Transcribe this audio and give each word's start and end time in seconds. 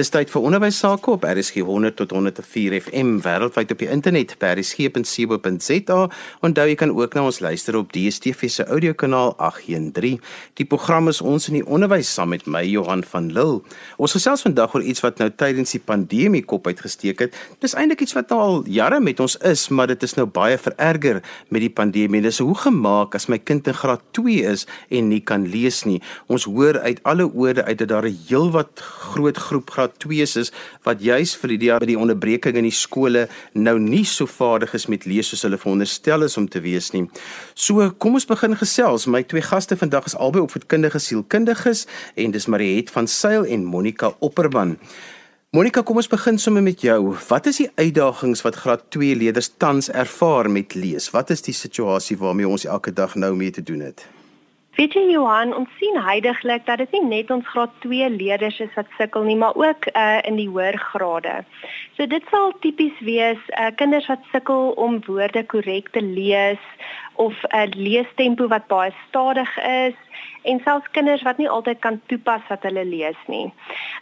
Dis 0.00 0.08
tyd 0.08 0.30
vir 0.32 0.46
onderwys 0.48 0.78
sake 0.80 1.10
op 1.12 1.26
RSG 1.28 1.60
100 1.68 1.98
tot 1.98 2.14
104 2.16 2.78
FM 2.78 3.08
wêreldwyd 3.26 3.74
op 3.74 3.80
die 3.82 3.90
internet 3.92 4.30
by 4.40 4.54
rsg.co.za. 4.54 5.96
Onthou 6.48 6.64
jy 6.70 6.76
kan 6.80 6.94
ook 6.96 7.12
na 7.12 7.26
ons 7.28 7.42
luister 7.44 7.76
op 7.76 7.90
DStv 7.92 8.48
se 8.48 8.64
audiokanaal 8.64 9.34
813. 9.36 10.16
Die 10.56 10.64
program 10.64 11.12
is 11.12 11.20
ons 11.20 11.50
in 11.50 11.58
die 11.58 11.64
onderwys 11.68 12.08
saam 12.08 12.32
met 12.32 12.48
my 12.48 12.62
Johan 12.64 13.04
van 13.10 13.26
Lille. 13.36 13.58
Ons 14.00 14.14
gesels 14.16 14.46
vandag 14.46 14.78
oor 14.78 14.86
iets 14.94 15.04
wat 15.04 15.20
nou 15.20 15.28
tydens 15.28 15.76
die 15.76 15.82
pandemie 15.84 16.40
kop 16.40 16.72
uitgesteek 16.72 17.26
het. 17.26 17.36
Dis 17.60 17.76
eintlik 17.76 18.06
iets 18.06 18.16
wat 18.16 18.32
nou 18.32 18.40
al 18.46 18.64
jare 18.72 19.02
met 19.04 19.20
ons 19.20 19.36
is, 19.44 19.66
maar 19.68 19.92
dit 19.92 20.08
is 20.08 20.16
nou 20.16 20.24
baie 20.24 20.56
vererger 20.56 21.20
met 21.52 21.66
die 21.66 21.72
pandemie. 21.82 22.24
Dis 22.24 22.40
hoe 22.40 22.56
gemaak 22.64 23.12
as 23.20 23.28
my 23.28 23.36
kind 23.36 23.68
in 23.68 23.76
graad 23.76 24.08
2 24.16 24.40
is 24.56 24.64
en 24.88 25.12
nie 25.12 25.20
kan 25.20 25.44
lees 25.52 25.84
nie. 25.84 26.00
Ons 26.32 26.48
hoor 26.48 26.80
uit 26.80 27.04
alle 27.04 27.28
oorde 27.28 27.68
uit 27.68 27.84
dat 27.84 27.92
daar 27.92 28.08
'n 28.08 28.16
heelwat 28.32 28.80
groot 28.80 29.36
groep 29.36 29.68
graad 29.82 29.98
2s 30.04 30.36
is 30.38 30.52
wat 30.86 31.02
juis 31.02 31.34
vir 31.36 31.54
die 31.56 31.70
by 31.72 31.86
die 31.88 31.98
onderbreking 31.98 32.56
in 32.56 32.66
die 32.66 32.74
skole 32.74 33.26
nou 33.54 33.78
nie 33.78 34.04
so 34.04 34.26
vaardig 34.26 34.74
is 34.74 34.88
met 34.88 35.06
lees 35.06 35.30
soos 35.32 35.42
hulle 35.46 35.58
veronderstel 35.58 36.22
is 36.22 36.36
om 36.36 36.48
te 36.48 36.60
wees 36.60 36.92
nie. 36.92 37.08
So 37.54 37.90
kom 37.98 38.14
ons 38.14 38.26
begin 38.26 38.56
gesels. 38.56 39.06
My 39.06 39.22
twee 39.22 39.42
gaste 39.42 39.76
vandag 39.76 40.06
is 40.06 40.16
albei 40.16 40.42
opvoedkundige 40.42 41.00
sielkundiges 41.00 41.86
en 42.16 42.32
dis 42.32 42.46
Mariet 42.46 42.90
van 42.90 43.08
Sail 43.08 43.46
en 43.46 43.64
Monica 43.64 44.12
Opperman. 44.20 44.76
Monica, 45.52 45.82
kom 45.82 45.98
ons 46.00 46.08
begin 46.08 46.38
sommer 46.40 46.62
met 46.64 46.80
jou. 46.80 47.12
Wat 47.28 47.46
is 47.50 47.58
die 47.60 47.68
uitdagings 47.76 48.40
wat 48.46 48.56
graad 48.56 48.86
2 48.94 49.18
leerders 49.20 49.50
tans 49.60 49.90
ervaar 49.90 50.48
met 50.48 50.74
lees? 50.74 51.10
Wat 51.12 51.30
is 51.30 51.44
die 51.44 51.52
situasie 51.52 52.16
waarmee 52.16 52.48
ons 52.48 52.64
elke 52.64 52.92
dag 52.92 53.18
nou 53.20 53.34
mee 53.36 53.52
te 53.52 53.62
doen 53.62 53.84
het? 53.90 54.06
Weet 54.72 54.94
jy 54.96 55.02
Johan, 55.12 55.50
ons 55.52 55.68
sien 55.76 55.98
heidaglik 56.00 56.62
dat 56.64 56.80
dit 56.80 56.94
nie 56.96 57.02
net 57.04 57.30
ons 57.34 57.44
graad 57.52 57.72
2 57.84 58.06
leerders 58.08 58.56
is 58.64 58.70
wat 58.72 58.88
sukkel 58.96 59.26
nie, 59.28 59.36
maar 59.36 59.56
ook 59.60 59.84
uh 59.92 60.20
in 60.24 60.38
die 60.40 60.46
hoër 60.48 60.78
grade. 60.80 61.34
So 61.98 62.06
dit 62.08 62.30
sal 62.32 62.54
tipies 62.64 63.02
wees 63.04 63.42
uh 63.60 63.68
kinders 63.76 64.06
wat 64.08 64.24
sukkel 64.30 64.70
om 64.80 64.96
woorde 65.04 65.42
korrek 65.44 65.90
te 65.92 66.00
lees 66.00 66.62
of 67.20 67.36
'n 67.42 67.56
uh, 67.58 67.66
leestempo 67.76 68.48
wat 68.48 68.66
baie 68.70 68.94
stadig 69.08 69.52
is 69.58 69.98
en 70.48 70.60
selfs 70.64 70.88
kinders 70.96 71.22
wat 71.28 71.36
nie 71.38 71.48
altyd 71.48 71.78
kan 71.78 72.00
toepas 72.06 72.48
wat 72.48 72.64
hulle 72.64 72.84
lees 72.84 73.20
nie. 73.26 73.52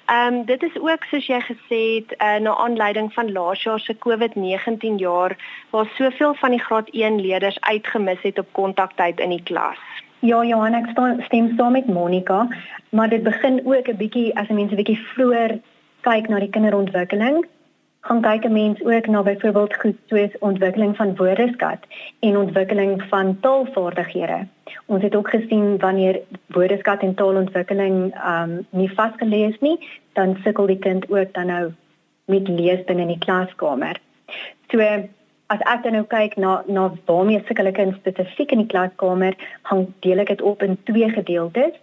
Ehm 0.07 0.35
um, 0.35 0.45
dit 0.45 0.63
is 0.63 0.77
ook 0.79 1.05
soos 1.11 1.27
jy 1.27 1.41
gesê 1.49 1.81
het 1.99 2.15
uh, 2.19 2.39
na 2.47 2.55
aanleiding 2.55 3.11
van 3.13 3.33
laas 3.33 3.63
jaar 3.63 3.81
se 3.81 3.99
COVID-19 4.07 5.03
jaar 5.03 5.35
waar 5.71 5.91
soveel 5.99 6.35
van 6.35 6.51
die 6.51 6.63
graad 6.69 6.89
1 6.91 7.21
leerders 7.21 7.61
uitgemis 7.61 8.23
het 8.23 8.39
op 8.39 8.53
kontaktyd 8.53 9.21
in 9.21 9.35
die 9.35 9.43
klas. 9.43 9.83
Ja, 10.21 10.43
Johan, 10.45 10.75
ek 10.77 10.91
stem 11.25 11.47
saam 11.57 11.73
met 11.73 11.87
Monica, 11.89 12.43
maar 12.93 13.09
dit 13.09 13.23
begin 13.25 13.61
ook 13.65 13.89
'n 13.89 13.97
bietjie 13.97 14.37
as 14.37 14.49
'n 14.49 14.55
mens 14.55 14.73
'n 14.73 14.77
bietjie 14.77 15.01
vroeër 15.15 15.59
kyk 16.01 16.29
na 16.29 16.39
die 16.39 16.51
kinderontwikkeling, 16.51 17.47
gaan 18.01 18.21
kyk 18.21 18.45
'n 18.45 18.53
mens 18.53 18.85
ook 18.85 19.07
na 19.07 19.23
byvoorbeeld 19.23 19.75
goed 19.75 19.97
soos 20.09 20.39
ontwikkeling 20.39 20.97
van 20.97 21.17
woordeskat 21.17 21.79
en 22.21 22.37
ontwikkeling 22.37 23.03
van 23.03 23.41
taalvaardighede. 23.41 24.47
Ons 24.87 25.03
het 25.03 25.15
ook 25.15 25.31
gesien 25.31 25.79
wanneer 25.79 26.21
woordeskat 26.47 27.01
en 27.01 27.15
taalontwikkeling 27.15 28.15
um 28.27 28.67
nie 28.71 28.93
vasgelees 28.93 29.59
nie, 29.61 29.79
dan 30.13 30.37
sukkel 30.45 30.67
die 30.67 30.79
kind 30.79 31.11
ook 31.11 31.33
dan 31.33 31.47
nou 31.47 31.73
met 32.25 32.49
lees 32.49 32.85
binne 32.85 33.03
in 33.03 33.09
die 33.09 33.19
klaskamer. 33.19 33.97
So 34.69 34.79
as 35.51 35.63
ek 35.67 35.83
dan 35.83 35.97
nou 35.99 36.07
kyk 36.07 36.37
na 36.39 36.63
na 36.71 36.89
waarmee 37.09 37.43
sukkel 37.47 37.71
ek 37.71 37.79
in 37.83 37.95
spesifiek 37.99 38.53
in 38.55 38.63
die 38.63 38.71
klaskamer, 38.73 39.37
hang 39.71 39.89
deel 40.07 40.23
ek 40.23 40.31
dit 40.35 40.45
op 40.47 40.63
in 40.63 40.77
twee 40.91 41.09
gedeeltes. 41.11 41.75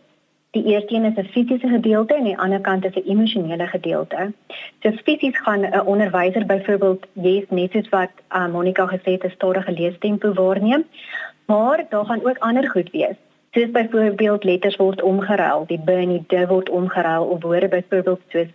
Die 0.56 0.64
eerste 0.72 0.96
een 0.96 1.10
is 1.10 1.18
'n 1.20 1.32
fisiese 1.34 1.68
gedeelte 1.74 2.16
en 2.16 2.24
die 2.24 2.38
ander 2.46 2.62
kant 2.62 2.86
is 2.86 2.96
'n 2.96 3.10
emosionele 3.14 3.68
gedeelte. 3.68 4.32
So 4.82 4.92
fisies 5.04 5.38
gaan 5.38 5.66
'n 5.66 5.86
onderwyser 5.94 6.46
byvoorbeeld 6.46 7.06
jy's 7.14 7.50
net 7.50 7.72
soos 7.72 7.90
wat 7.90 8.14
uh, 8.32 8.48
Monica 8.48 8.88
gesê 8.88 9.12
het, 9.16 9.24
'n 9.24 9.36
stadige 9.36 9.72
leestempo 9.72 10.34
waarneem, 10.34 10.86
maar 11.46 11.86
daar 11.90 12.06
gaan 12.06 12.26
ook 12.26 12.38
ander 12.38 12.70
goed 12.70 12.90
wees. 12.92 13.18
Soos 13.52 13.72
byvoorbeeld 13.72 14.44
letters 14.44 14.76
word 14.76 15.02
omgeruil, 15.02 15.66
die 15.68 15.82
b 15.86 15.90
en 15.90 16.10
die 16.10 16.26
d 16.28 16.48
word 16.48 16.70
omgeruil 16.70 17.24
of 17.24 17.44
woorde 17.44 17.68
byvoorbeeld 17.68 18.22
soos 18.28 18.52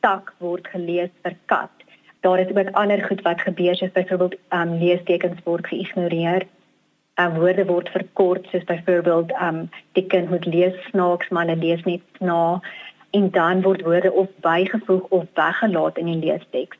tak 0.00 0.34
word 0.38 0.68
gelees 0.68 1.10
vir 1.22 1.36
kat 1.44 1.83
daar 2.24 2.40
is 2.40 2.56
ook 2.56 2.70
ander 2.70 3.04
goed 3.04 3.22
wat 3.22 3.40
gebeur 3.40 3.76
soos 3.76 3.92
byvoorbeeld 3.92 4.34
um 4.50 4.78
leestekens 4.78 5.40
word 5.44 5.66
geïgnoreer. 5.66 6.46
Um 7.20 7.34
woorde 7.40 7.64
word 7.64 7.88
verkort 7.88 8.46
soos 8.50 8.64
byvoorbeeld 8.64 9.32
um 9.46 9.68
die 9.92 10.06
kind 10.06 10.30
moet 10.30 10.46
lees 10.46 10.76
snaaks 10.88 11.28
maar 11.28 11.46
hulle 11.46 11.60
lees 11.60 11.82
net 11.84 12.20
na 12.20 12.60
en 13.10 13.30
dan 13.30 13.62
word 13.62 13.82
woorde 13.82 14.12
of 14.12 14.28
bygevoeg 14.40 15.04
of 15.08 15.24
weggelaat 15.34 15.98
in 15.98 16.06
die 16.06 16.22
leesteks. 16.24 16.78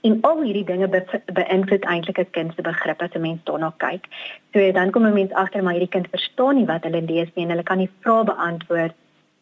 En 0.00 0.18
al 0.20 0.42
hierdie 0.42 0.64
dinge 0.64 0.88
be 0.88 1.02
beïnvloed 1.40 1.84
eintlik 1.84 2.18
'n 2.18 2.30
kind 2.30 2.54
se 2.54 2.62
begrip 2.62 3.02
as 3.02 3.14
'n 3.14 3.26
mens 3.26 3.42
daarna 3.44 3.72
kyk. 3.76 4.06
So 4.52 4.72
dan 4.72 4.90
kom 4.90 5.06
'n 5.06 5.12
mens 5.12 5.32
agter 5.32 5.62
maar 5.62 5.76
hierdie 5.76 5.94
kind 5.96 6.06
verstaan 6.10 6.54
nie 6.54 6.70
wat 6.70 6.84
hulle 6.84 7.02
lees 7.02 7.34
nie 7.34 7.44
en 7.44 7.50
hulle 7.50 7.68
kan 7.70 7.78
nie 7.78 7.90
vrae 8.00 8.24
beantwoord 8.24 8.94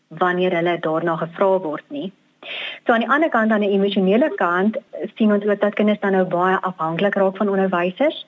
wanneer 0.09 0.53
hulle 0.57 0.79
daarna 0.79 1.17
gevra 1.17 1.59
word 1.59 1.85
nie. 1.89 2.13
So 2.85 2.93
aan 2.93 3.05
die 3.05 3.09
ander 3.09 3.31
kant 3.31 3.53
aan 3.53 3.63
die 3.65 3.75
emosionele 3.77 4.31
kant 4.35 4.79
sien 5.15 5.33
ons 5.33 5.45
ook 5.47 5.61
dat 5.61 5.75
kinders 5.79 6.01
dan 6.01 6.17
nou 6.17 6.25
baie 6.25 6.59
afhanklik 6.61 7.15
raak 7.15 7.37
van 7.37 7.49
onderwysers. 7.49 8.27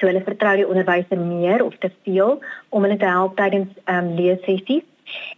So 0.00 0.06
hulle 0.10 0.24
vertrou 0.26 0.56
die 0.58 0.68
onderwyser 0.68 1.18
meer 1.18 1.62
of 1.64 1.76
te 1.78 1.90
veel 2.02 2.40
om 2.68 2.82
hulle 2.82 2.98
te 2.98 3.10
help 3.10 3.36
tydens 3.36 3.70
ehm 3.84 4.10
um, 4.10 4.14
leessessies. 4.18 4.82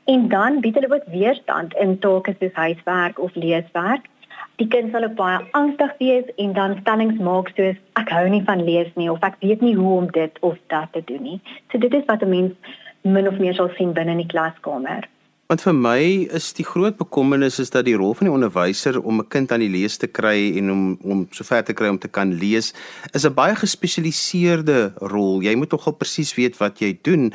En 0.04 0.28
dan 0.28 0.60
bied 0.60 0.74
hulle 0.74 0.92
ook 0.94 1.08
weerstand 1.12 1.74
in 1.74 1.98
take 1.98 2.36
soos 2.40 2.54
huiswerk 2.54 3.18
of 3.20 3.34
leeswerk. 3.34 4.06
Die 4.56 4.68
kind 4.72 4.92
sal 4.92 5.08
baie 5.18 5.42
angstig 5.58 5.92
wees 5.98 6.30
en 6.36 6.52
dan 6.56 6.78
stellings 6.80 7.18
maak 7.20 7.50
soos 7.56 7.76
ek 8.00 8.12
hou 8.16 8.24
nie 8.32 8.44
van 8.46 8.64
lees 8.64 8.88
nie 8.94 9.10
of 9.12 9.20
ek 9.28 9.36
weet 9.44 9.60
nie 9.60 9.74
hoe 9.76 9.96
om 9.98 10.08
dit 10.12 10.40
of 10.40 10.56
dat 10.72 10.92
te 10.92 11.02
doen 11.04 11.22
nie. 11.22 11.40
So 11.72 11.78
dit 11.78 11.94
is 11.94 12.08
wat 12.08 12.22
'n 12.22 12.32
mens 12.32 12.52
min 13.02 13.28
of 13.28 13.38
meer 13.38 13.54
sal 13.54 13.68
sien 13.76 13.92
binne 13.92 14.16
in 14.16 14.24
die 14.24 14.32
klaskamer. 14.32 15.04
Want 15.46 15.62
vir 15.62 15.74
my 15.78 16.00
is 16.34 16.48
die 16.58 16.64
groot 16.66 16.96
bekommernis 16.98 17.60
is 17.62 17.68
dat 17.70 17.84
die 17.86 17.94
rol 17.94 18.16
van 18.18 18.26
die 18.26 18.32
onderwyser 18.34 18.96
om 18.98 19.20
'n 19.22 19.28
kind 19.30 19.52
aan 19.52 19.62
die 19.62 19.70
lees 19.70 19.96
te 19.96 20.08
kry 20.10 20.58
en 20.58 20.70
om 20.70 20.98
om 21.02 21.26
sover 21.30 21.62
te 21.62 21.72
kry 21.72 21.86
om 21.86 21.98
te 21.98 22.08
kan 22.08 22.34
lees 22.34 22.74
is 23.14 23.24
'n 23.24 23.34
baie 23.34 23.54
gespesialiseerde 23.54 24.92
rol. 24.98 25.42
Jy 25.42 25.54
moet 25.54 25.70
nogal 25.70 25.92
presies 25.92 26.34
weet 26.34 26.58
wat 26.58 26.80
jy 26.80 26.98
doen 27.02 27.32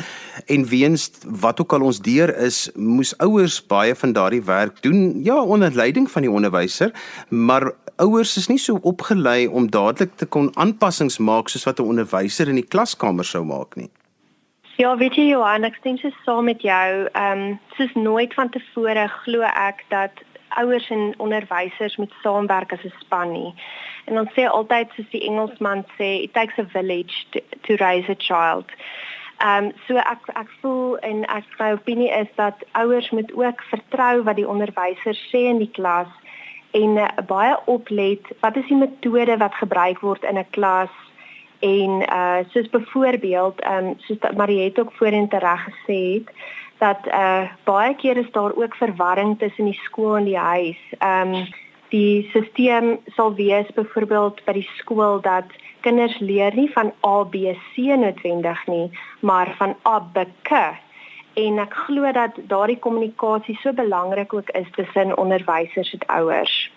en 0.47 0.66
weens 0.66 1.11
wat 1.23 1.61
ook 1.61 1.73
al 1.73 1.81
ons 1.81 2.01
deur 2.01 2.35
is, 2.38 2.69
moes 2.75 3.17
ouers 3.17 3.66
baie 3.67 3.95
van 3.95 4.13
daardie 4.13 4.43
werk 4.43 4.81
doen. 4.81 5.23
Ja, 5.23 5.41
onder 5.41 5.72
leiding 5.72 6.11
van 6.11 6.22
die 6.22 6.31
onderwyser, 6.31 6.91
maar 7.29 7.72
ouers 7.95 8.38
is 8.38 8.47
nie 8.47 8.59
so 8.59 8.78
opgelei 8.81 9.47
om 9.47 9.69
dadelik 9.69 10.17
te 10.17 10.25
kon 10.25 10.51
aanpassings 10.57 11.17
maak 11.17 11.49
soos 11.49 11.63
wat 11.63 11.79
'n 11.79 11.88
onderwyser 11.88 12.49
in 12.49 12.55
die 12.55 12.67
klaskamer 12.67 13.25
sou 13.25 13.45
maak 13.45 13.75
nie. 13.75 13.89
Ja, 14.75 14.97
weet 14.97 15.15
jy 15.15 15.27
Johan, 15.27 15.65
ek 15.67 15.75
stem 15.81 15.97
so 15.99 16.09
saam 16.25 16.47
met 16.47 16.61
jou. 16.61 17.07
Ehm 17.11 17.41
um, 17.41 17.59
soos 17.75 17.93
nooit 17.93 18.33
van 18.33 18.49
tevore 18.49 19.07
glo 19.23 19.41
ek 19.43 19.83
dat 19.89 20.23
ouers 20.59 20.89
en 20.89 21.13
onderwysers 21.17 21.95
moet 21.95 22.13
saamwerk 22.23 22.73
as 22.73 22.83
'n 22.83 22.93
span 22.99 23.31
nie. 23.31 23.53
En 24.05 24.19
ons 24.19 24.31
sê 24.33 24.47
altyd 24.47 24.87
soos 24.95 25.09
die 25.09 25.27
Engelsman 25.27 25.83
sê, 25.97 26.23
it 26.23 26.33
takes 26.33 26.57
a 26.57 26.63
village 26.63 27.25
to, 27.31 27.39
to 27.61 27.75
raise 27.75 28.09
a 28.09 28.15
child. 28.15 28.65
Ehm 29.39 29.65
um, 29.65 29.71
so 29.87 29.95
ek 29.97 30.21
ek 30.35 30.49
voel 30.61 30.97
en 30.97 31.25
ek 31.25 31.45
my 31.59 31.71
opinie 31.71 32.11
is 32.21 32.27
dat 32.35 32.55
ouers 32.71 33.09
moet 33.09 33.31
ook 33.33 33.63
vertrou 33.73 34.23
wat 34.23 34.35
die 34.35 34.47
onderwyser 34.47 35.15
sê 35.29 35.47
in 35.51 35.57
die 35.57 35.71
klas 35.71 36.11
en 36.71 36.97
uh, 36.97 37.07
baie 37.27 37.55
oplet 37.65 38.21
wat 38.39 38.55
is 38.55 38.67
die 38.67 38.77
metode 38.77 39.37
wat 39.37 39.55
gebruik 39.63 39.99
word 39.99 40.23
in 40.23 40.37
'n 40.37 40.49
klas 40.49 40.93
en 41.61 42.01
uh 42.09 42.41
soos 42.49 42.69
byvoorbeeld 42.69 43.61
ehm 43.61 43.85
um, 43.85 43.94
soos 43.97 44.17
Mariette 44.35 44.81
ook 44.81 44.94
voorheen 44.94 45.27
tereg 45.29 45.67
gesê 45.69 45.99
het 46.13 46.29
dat 46.77 47.07
uh 47.07 47.44
baie 47.63 47.95
keer 47.95 48.17
is 48.17 48.31
daar 48.31 48.55
ook 48.55 48.75
verwarring 48.75 49.39
tussen 49.39 49.66
die 49.66 49.79
skool 49.83 50.16
en 50.17 50.25
die 50.25 50.38
huis. 50.38 50.81
Ehm 50.97 51.33
um, 51.33 51.47
die 51.89 52.29
stelsel 52.29 53.02
sal 53.05 53.34
wees 53.35 53.67
byvoorbeeld 53.75 54.43
by 54.46 54.53
die 54.53 54.69
skool 54.78 55.19
dat 55.22 55.46
kinders 55.81 56.19
leer 56.19 56.55
nie 56.55 56.72
van 56.72 56.93
A 57.05 57.23
B 57.23 57.35
C 57.73 57.78
noodwendig 57.78 58.67
nie, 58.67 58.91
maar 59.19 59.53
van 59.58 59.75
A 59.87 59.99
B 59.99 60.25
K. 60.41 60.52
En 61.34 61.59
ek 61.59 61.73
glo 61.73 62.11
dat 62.11 62.31
daardie 62.47 62.79
kommunikasie 62.79 63.58
so 63.61 63.73
belangrik 63.73 64.34
ook 64.34 64.49
is 64.49 64.67
tussen 64.72 65.17
onderwysers 65.17 65.93
en 65.93 66.08
ouers. 66.08 66.71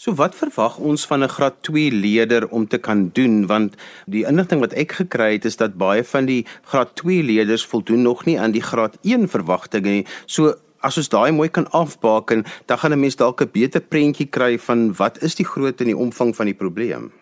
So 0.00 0.14
wat 0.16 0.32
verwag 0.32 0.78
ons 0.80 1.02
van 1.04 1.20
'n 1.24 1.28
graad 1.28 1.56
2 1.60 1.92
leerder 1.92 2.48
om 2.48 2.66
te 2.66 2.78
kan 2.78 3.10
doen 3.12 3.46
want 3.46 3.74
die 4.06 4.24
inligting 4.24 4.60
wat 4.60 4.72
ek 4.72 4.92
gekry 4.92 5.32
het 5.32 5.44
is 5.44 5.56
dat 5.56 5.76
baie 5.76 6.04
van 6.04 6.24
die 6.24 6.46
graad 6.62 6.94
2 6.96 7.22
leerders 7.22 7.66
voldoen 7.66 8.02
nog 8.02 8.24
nie 8.24 8.40
aan 8.40 8.50
die 8.50 8.62
graad 8.62 8.96
1 9.02 9.28
verwagtinge 9.28 9.90
nie. 9.90 10.06
So 10.24 10.54
as 10.80 10.96
ons 10.96 11.08
daai 11.08 11.32
mooi 11.32 11.48
kan 11.48 11.70
afbaken, 11.70 12.44
dan 12.66 12.78
gaan 12.78 12.92
'n 12.92 13.00
mens 13.00 13.16
dalk 13.16 13.42
'n 13.42 13.50
beter 13.52 13.80
prentjie 13.80 14.26
kry 14.26 14.58
van 14.58 14.94
wat 14.96 15.22
is 15.22 15.34
die 15.34 15.46
grootte 15.46 15.84
en 15.84 15.90
die 15.92 16.02
omvang 16.06 16.36
van 16.36 16.46
die 16.46 16.54
probleem. 16.54 17.12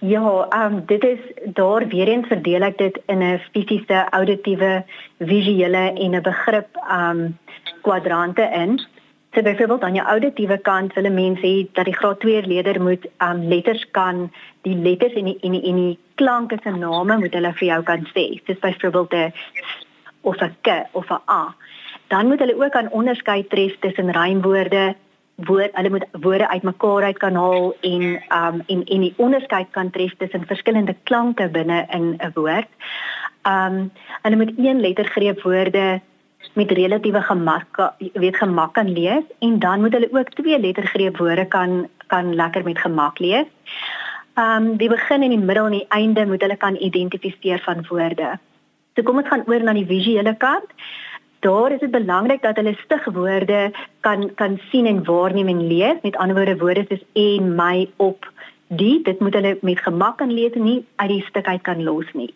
Ja, 0.00 0.46
ehm 0.50 0.74
um, 0.74 0.82
dit 0.86 1.04
is 1.04 1.20
daar 1.54 1.86
weer 1.88 2.08
eens 2.08 2.26
verdeel 2.26 2.62
ek 2.62 2.78
dit 2.78 2.98
in 3.06 3.22
'n 3.22 3.40
fisiese, 3.52 4.06
auditiewe, 4.10 4.84
visuele 5.18 5.92
en 5.94 6.14
'n 6.14 6.22
begrip 6.22 6.68
ehm 6.88 7.10
um, 7.10 7.38
kwadrante 7.82 8.50
in. 8.52 8.80
So 9.34 9.42
byvoorbeeld 9.42 9.82
aan 9.82 9.94
jou 9.94 10.06
auditiewe 10.06 10.58
kant 10.62 10.92
wil 10.94 11.10
mense 11.10 11.42
hê 11.42 11.66
dat 11.74 11.88
die 11.88 11.94
graad 11.94 12.20
2 12.22 12.42
leerder 12.46 12.82
moet 12.82 13.06
um 13.18 13.40
letters 13.50 13.82
kan 13.90 14.28
die 14.62 14.76
letters 14.76 15.16
en 15.18 15.24
die 15.24 15.38
en 15.40 15.56
die, 15.56 15.62
en 15.70 15.80
die 15.80 15.98
klanke 16.14 16.58
se 16.62 16.70
name 16.70 17.16
moet 17.18 17.34
hulle 17.34 17.50
vir 17.58 17.66
jou 17.68 17.80
kan 17.82 18.06
sê. 18.12 18.24
Dis 18.46 18.60
byvoorbeeld 18.62 19.14
'n 19.14 19.32
of 20.20 20.38
'n 20.42 20.54
k 20.62 20.86
of 20.92 21.10
'n 21.10 21.20
a. 21.28 21.54
Dan 22.08 22.26
moet 22.26 22.38
hulle 22.38 22.54
ook 22.64 22.72
kan 22.72 22.90
onderskei 22.90 23.46
tref 23.46 23.74
tussen 23.78 24.12
rymwoorde, 24.12 24.94
woord 25.34 25.74
hulle 25.74 25.90
moet 25.90 26.06
woorde 26.12 26.48
uitmekaar 26.48 27.02
uit 27.02 27.18
kan 27.18 27.34
haal 27.34 27.74
en 27.80 28.02
um 28.40 28.62
en 28.66 28.84
en 28.84 29.00
die 29.00 29.14
onderskeid 29.16 29.66
kan 29.70 29.90
tref 29.90 30.14
tussen 30.18 30.46
verskillende 30.46 30.96
klanke 31.02 31.48
binne 31.48 31.86
in 31.90 32.14
'n 32.18 32.30
woord. 32.34 32.70
Um 33.42 33.90
hulle 34.22 34.36
moet 34.36 34.52
een 34.58 34.80
lettergreep 34.80 35.42
woorde 35.42 36.00
met 36.52 36.70
relatiewe 36.70 37.22
gemak 37.22 37.80
weet 38.12 38.36
gemak 38.36 38.74
kan 38.74 38.92
lees 38.92 39.24
en 39.38 39.58
dan 39.58 39.80
moet 39.80 39.92
hulle 39.92 40.08
ook 40.12 40.28
twee 40.28 40.60
lettergreep 40.60 41.16
woorde 41.16 41.46
kan 41.46 41.88
kan 42.06 42.34
lekker 42.34 42.64
met 42.64 42.78
gemak 42.78 43.18
lees. 43.18 43.46
Um 44.34 44.76
die 44.76 44.88
begin 44.88 45.22
en 45.22 45.30
die 45.30 45.38
middel 45.38 45.66
en 45.66 45.78
die 45.78 45.88
einde 45.88 46.26
moet 46.26 46.40
hulle 46.42 46.56
kan 46.56 46.76
identifiseer 46.76 47.62
van 47.64 47.86
woorde. 47.88 48.38
So 48.94 49.02
kom 49.02 49.18
ons 49.18 49.28
gaan 49.28 49.46
oor 49.46 49.62
na 49.62 49.72
die 49.72 49.86
visuele 49.86 50.34
kant. 50.36 50.70
Daar 51.40 51.72
is 51.72 51.80
dit 51.80 51.90
belangrik 51.90 52.42
dat 52.42 52.56
hulle 52.56 52.76
stigwoorde 52.84 53.72
kan 54.00 54.30
kan 54.34 54.60
sien 54.70 54.86
en 54.86 55.04
waarneem 55.04 55.48
en 55.48 55.66
lees. 55.66 56.00
Met 56.02 56.16
ander 56.16 56.36
woorde 56.36 56.56
woorde 56.58 56.84
soos 56.88 57.04
en, 57.12 57.54
my, 57.54 57.88
op, 57.96 58.30
die, 58.68 59.02
dit 59.02 59.20
moet 59.20 59.34
hulle 59.34 59.58
met 59.60 59.78
gemak 59.78 60.18
kan 60.18 60.32
lees 60.32 60.54
en 60.54 60.64
nie 60.64 60.84
uit 60.96 61.08
die 61.08 61.24
stuk 61.28 61.46
uit 61.46 61.62
kan 61.62 61.82
los 61.82 62.12
nie. 62.12 62.32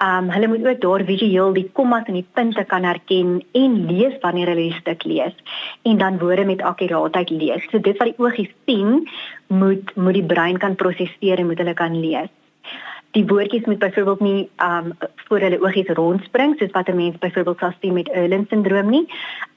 Um 0.00 0.30
hulle 0.32 0.48
moet 0.48 0.66
ook 0.66 0.80
daar 0.80 1.02
visueel 1.04 1.52
die 1.52 1.70
kommas 1.76 2.06
en 2.08 2.16
die 2.16 2.26
punte 2.32 2.64
kan 2.64 2.84
herken 2.88 3.42
en 3.52 3.72
lees 3.86 4.14
wanneer 4.22 4.48
hulle 4.48 4.70
die 4.70 4.78
stuk 4.78 5.02
lees 5.04 5.34
en 5.82 5.98
dan 6.00 6.18
woorde 6.18 6.44
met 6.48 6.62
akkuraatheid 6.62 7.30
lees. 7.30 7.66
So 7.68 7.80
dit 7.84 7.98
wat 8.00 8.08
die 8.08 8.24
oogies 8.24 8.52
sien, 8.64 9.08
moet 9.46 9.96
moet 9.96 10.16
die 10.16 10.24
brein 10.24 10.56
kan 10.58 10.74
prosesseer 10.74 11.38
en 11.38 11.50
moet 11.50 11.60
hulle 11.60 11.74
kan 11.74 11.98
lees. 12.00 12.30
Die 13.12 13.26
woordjies 13.26 13.66
moet 13.68 13.78
byvoorbeeld 13.78 14.20
nie 14.20 14.48
um 14.64 14.94
voor 15.28 15.44
hulle 15.44 15.60
oogies 15.60 15.92
rondspring 15.98 16.56
soos 16.58 16.72
wat 16.72 16.88
'n 16.88 16.96
mens 16.96 17.18
byvoorbeeld 17.18 17.58
sal 17.58 17.72
sien 17.80 17.92
met 17.92 18.08
Irlen 18.08 18.46
syndroom 18.48 18.90
nie. 18.90 19.06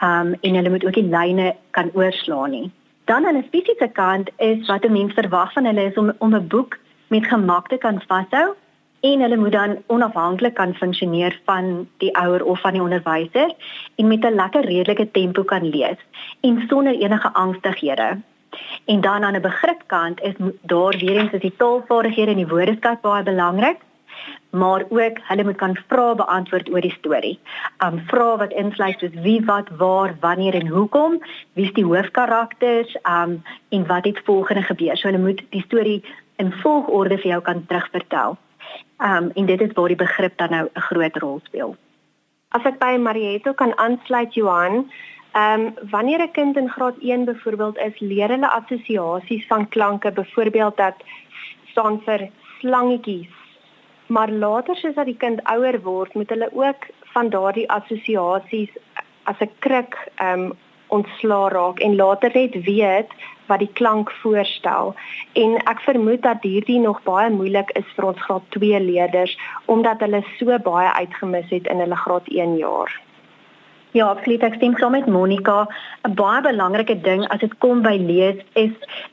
Um 0.01 0.35
en 0.41 0.55
hulle 0.55 0.69
moet 0.69 0.85
ook 0.85 0.99
die 0.99 1.09
lyne 1.17 1.55
kan 1.71 1.89
oorslaan 1.93 2.51
nie. 2.51 2.71
Dan 3.05 3.25
aan 3.25 3.37
'n 3.37 3.47
fisiese 3.51 3.89
kant 3.91 4.29
is 4.37 4.67
wat 4.67 4.83
'n 4.83 4.91
mens 4.91 5.13
verwag 5.13 5.53
van 5.53 5.65
hulle 5.65 5.83
is 5.83 5.95
om 5.95 6.11
om 6.17 6.35
'n 6.35 6.47
boek 6.47 6.77
met 7.07 7.27
gemak 7.27 7.67
te 7.67 7.77
kan 7.77 8.01
vashou 8.07 8.55
en 9.03 9.23
hulle 9.25 9.37
moet 9.37 9.51
dan 9.51 9.77
onafhanklik 9.87 10.53
kan 10.53 10.73
funksioneer 10.73 11.39
van 11.45 11.87
die 12.03 12.11
ouer 12.17 12.43
of 12.43 12.61
van 12.61 12.77
die 12.77 12.81
onderwyser 12.81 13.55
en 13.95 14.07
met 14.07 14.25
'n 14.25 14.35
lekker 14.35 14.65
redelike 14.65 15.11
tempo 15.11 15.43
kan 15.43 15.69
lees 15.69 15.99
en 16.41 16.63
sonder 16.67 16.93
enige 16.93 17.33
angstighede. 17.33 18.09
En 18.85 19.01
dan 19.01 19.23
aan 19.23 19.35
'n 19.35 19.41
begripkant 19.41 20.21
is 20.21 20.35
daar 20.61 20.97
weer 20.97 21.17
eens 21.17 21.31
is 21.31 21.41
die 21.41 21.55
taalvaardighede 21.57 22.31
en 22.31 22.41
die 22.43 22.53
woordeskat 22.55 23.01
baie 23.01 23.23
belangrik 23.23 23.77
maar 24.49 24.83
ook 24.89 25.17
hulle 25.27 25.43
moet 25.43 25.55
kan 25.55 25.77
vrae 25.87 26.15
beantwoord 26.15 26.69
oor 26.69 26.81
die 26.81 26.95
storie. 26.97 27.39
Um 27.85 27.99
vrae 28.07 28.37
wat 28.37 28.51
insluit 28.51 28.99
soos 28.99 29.15
wie, 29.25 29.39
wat, 29.45 29.69
waar, 29.77 30.15
wanneer 30.19 30.53
en 30.53 30.67
hoekom, 30.67 31.17
wie 31.53 31.65
is 31.65 31.73
die 31.73 31.85
hoofkarakters, 31.85 32.95
um 33.03 33.41
en 33.69 33.87
wat 33.87 34.05
het 34.05 34.21
volgende 34.23 34.61
gebeur. 34.61 34.97
So 34.97 35.07
hulle 35.07 35.23
moet 35.23 35.41
die 35.49 35.63
storie 35.65 36.03
in 36.35 36.51
volgorde 36.61 37.17
vir 37.17 37.31
jou 37.31 37.41
kan 37.41 37.65
terugvertel. 37.65 38.37
Um 38.97 39.31
en 39.33 39.45
dit 39.45 39.61
is 39.61 39.73
waar 39.73 39.87
die 39.87 40.03
begrip 40.05 40.37
dan 40.37 40.49
nou 40.49 40.69
'n 40.73 40.81
groot 40.81 41.15
rol 41.17 41.39
speel. 41.43 41.75
As 42.49 42.63
ek 42.63 42.79
by 42.79 42.97
Marieto 42.97 43.53
kan 43.53 43.77
aansluit 43.77 44.33
Johan, 44.33 44.91
ehm 45.31 45.61
um, 45.61 45.73
wanneer 45.89 46.21
'n 46.21 46.31
kind 46.31 46.57
in 46.57 46.69
graad 46.69 46.95
1 46.99 47.25
byvoorbeeld 47.25 47.77
is, 47.77 47.99
leer 47.99 48.29
hulle 48.29 48.49
assosiasies 48.49 49.47
van 49.47 49.69
klanke, 49.69 50.11
byvoorbeeld 50.11 50.77
dat 50.77 50.95
staan 51.65 52.01
vir 52.05 52.29
slangetjies. 52.59 53.33
Maar 54.07 54.29
later 54.31 54.75
soos 54.75 54.93
dat 54.93 55.05
die 55.05 55.17
kind 55.17 55.43
ouer 55.43 55.81
word, 55.81 56.13
moet 56.13 56.29
hulle 56.29 56.49
ook 56.53 56.85
van 57.01 57.29
daardie 57.29 57.69
assosiasies 57.69 58.69
as 59.23 59.39
'n 59.39 59.51
krik 59.59 59.97
ehm 60.15 60.39
um, 60.39 60.53
ontslaa 60.97 61.47
raak 61.53 61.79
en 61.79 61.95
later 61.95 62.31
net 62.33 62.57
weet 62.65 63.15
wat 63.51 63.59
die 63.59 63.71
klank 63.79 64.11
voorstel. 64.21 64.93
En 65.33 65.55
ek 65.71 65.81
vermoed 65.87 66.21
dat 66.21 66.45
hierdie 66.47 66.79
nog 66.79 67.01
baie 67.07 67.29
moeilik 67.29 67.71
is 67.79 67.89
vir 67.95 68.11
ons 68.11 68.21
graad 68.27 68.45
2 68.57 68.83
leerders 68.89 69.37
omdat 69.65 70.05
hulle 70.05 70.23
so 70.37 70.59
baie 70.69 70.91
uitgemis 70.99 71.49
het 71.49 71.67
in 71.67 71.83
hulle 71.83 71.99
graad 72.05 72.29
1 72.29 72.57
jaar. 72.61 73.01
Ja, 73.93 74.07
absoluut. 74.09 74.41
Ek 74.41 74.55
stem 74.57 74.73
saam 74.81 74.95
met 74.95 75.05
Monica. 75.05 75.67
'n 76.07 76.15
Baie 76.17 76.41
belangrike 76.41 76.95
ding 77.01 77.27
as 77.29 77.39
dit 77.39 77.51
kom 77.61 77.83
by 77.85 77.93
lees 78.01 78.39
is 78.53 78.71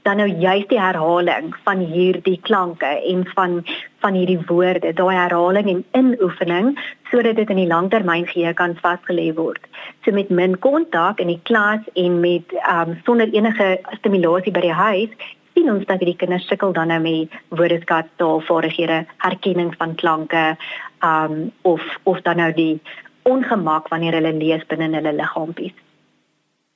dan 0.09 0.17
nou 0.17 0.29
juist 0.29 0.71
die 0.71 0.81
herhaling 0.81 1.50
van 1.65 1.82
hierdie 1.85 2.41
klanke 2.49 2.88
en 3.12 3.27
van 3.35 3.61
van 4.00 4.15
hierdie 4.15 4.41
woorde, 4.49 4.93
daai 4.97 5.17
herhaling 5.17 5.69
en 5.69 5.85
inoefening 5.93 6.79
sodat 7.11 7.37
dit 7.37 7.50
in 7.50 7.61
die 7.61 7.69
langtermyn 7.69 8.25
geheue 8.27 8.55
kan 8.55 8.73
vasgelê 8.81 9.35
word. 9.35 9.61
So 10.05 10.12
met 10.12 10.31
min 10.31 10.56
kontak 10.59 11.21
in 11.21 11.29
die 11.29 11.41
klas 11.43 11.85
en 11.94 12.21
met 12.21 12.49
ehm 12.62 12.91
um, 12.91 12.97
sonder 13.05 13.29
enige 13.29 13.69
stimulasie 13.99 14.53
by 14.53 14.61
die 14.61 14.73
huis 14.73 15.12
sien 15.53 15.71
ons 15.71 15.85
dat 15.85 16.00
die 16.00 16.17
kinders 16.17 16.47
sukkel 16.49 16.73
dan 16.73 16.88
nou 16.88 17.00
met 17.00 17.29
woordeskat, 17.49 18.09
taalvaardighede, 18.17 19.05
herkenning 19.19 19.77
van 19.77 19.94
klanke, 19.94 20.56
ehm 21.05 21.32
um, 21.32 21.53
of 21.62 21.85
of 22.03 22.21
dan 22.23 22.37
nou 22.37 22.53
die 22.53 22.81
ongemak 23.22 23.88
wanneer 23.88 24.19
hulle 24.19 24.32
lees 24.38 24.67
binne 24.69 24.90
hulle 24.96 25.12
liggaampies. 25.12 25.76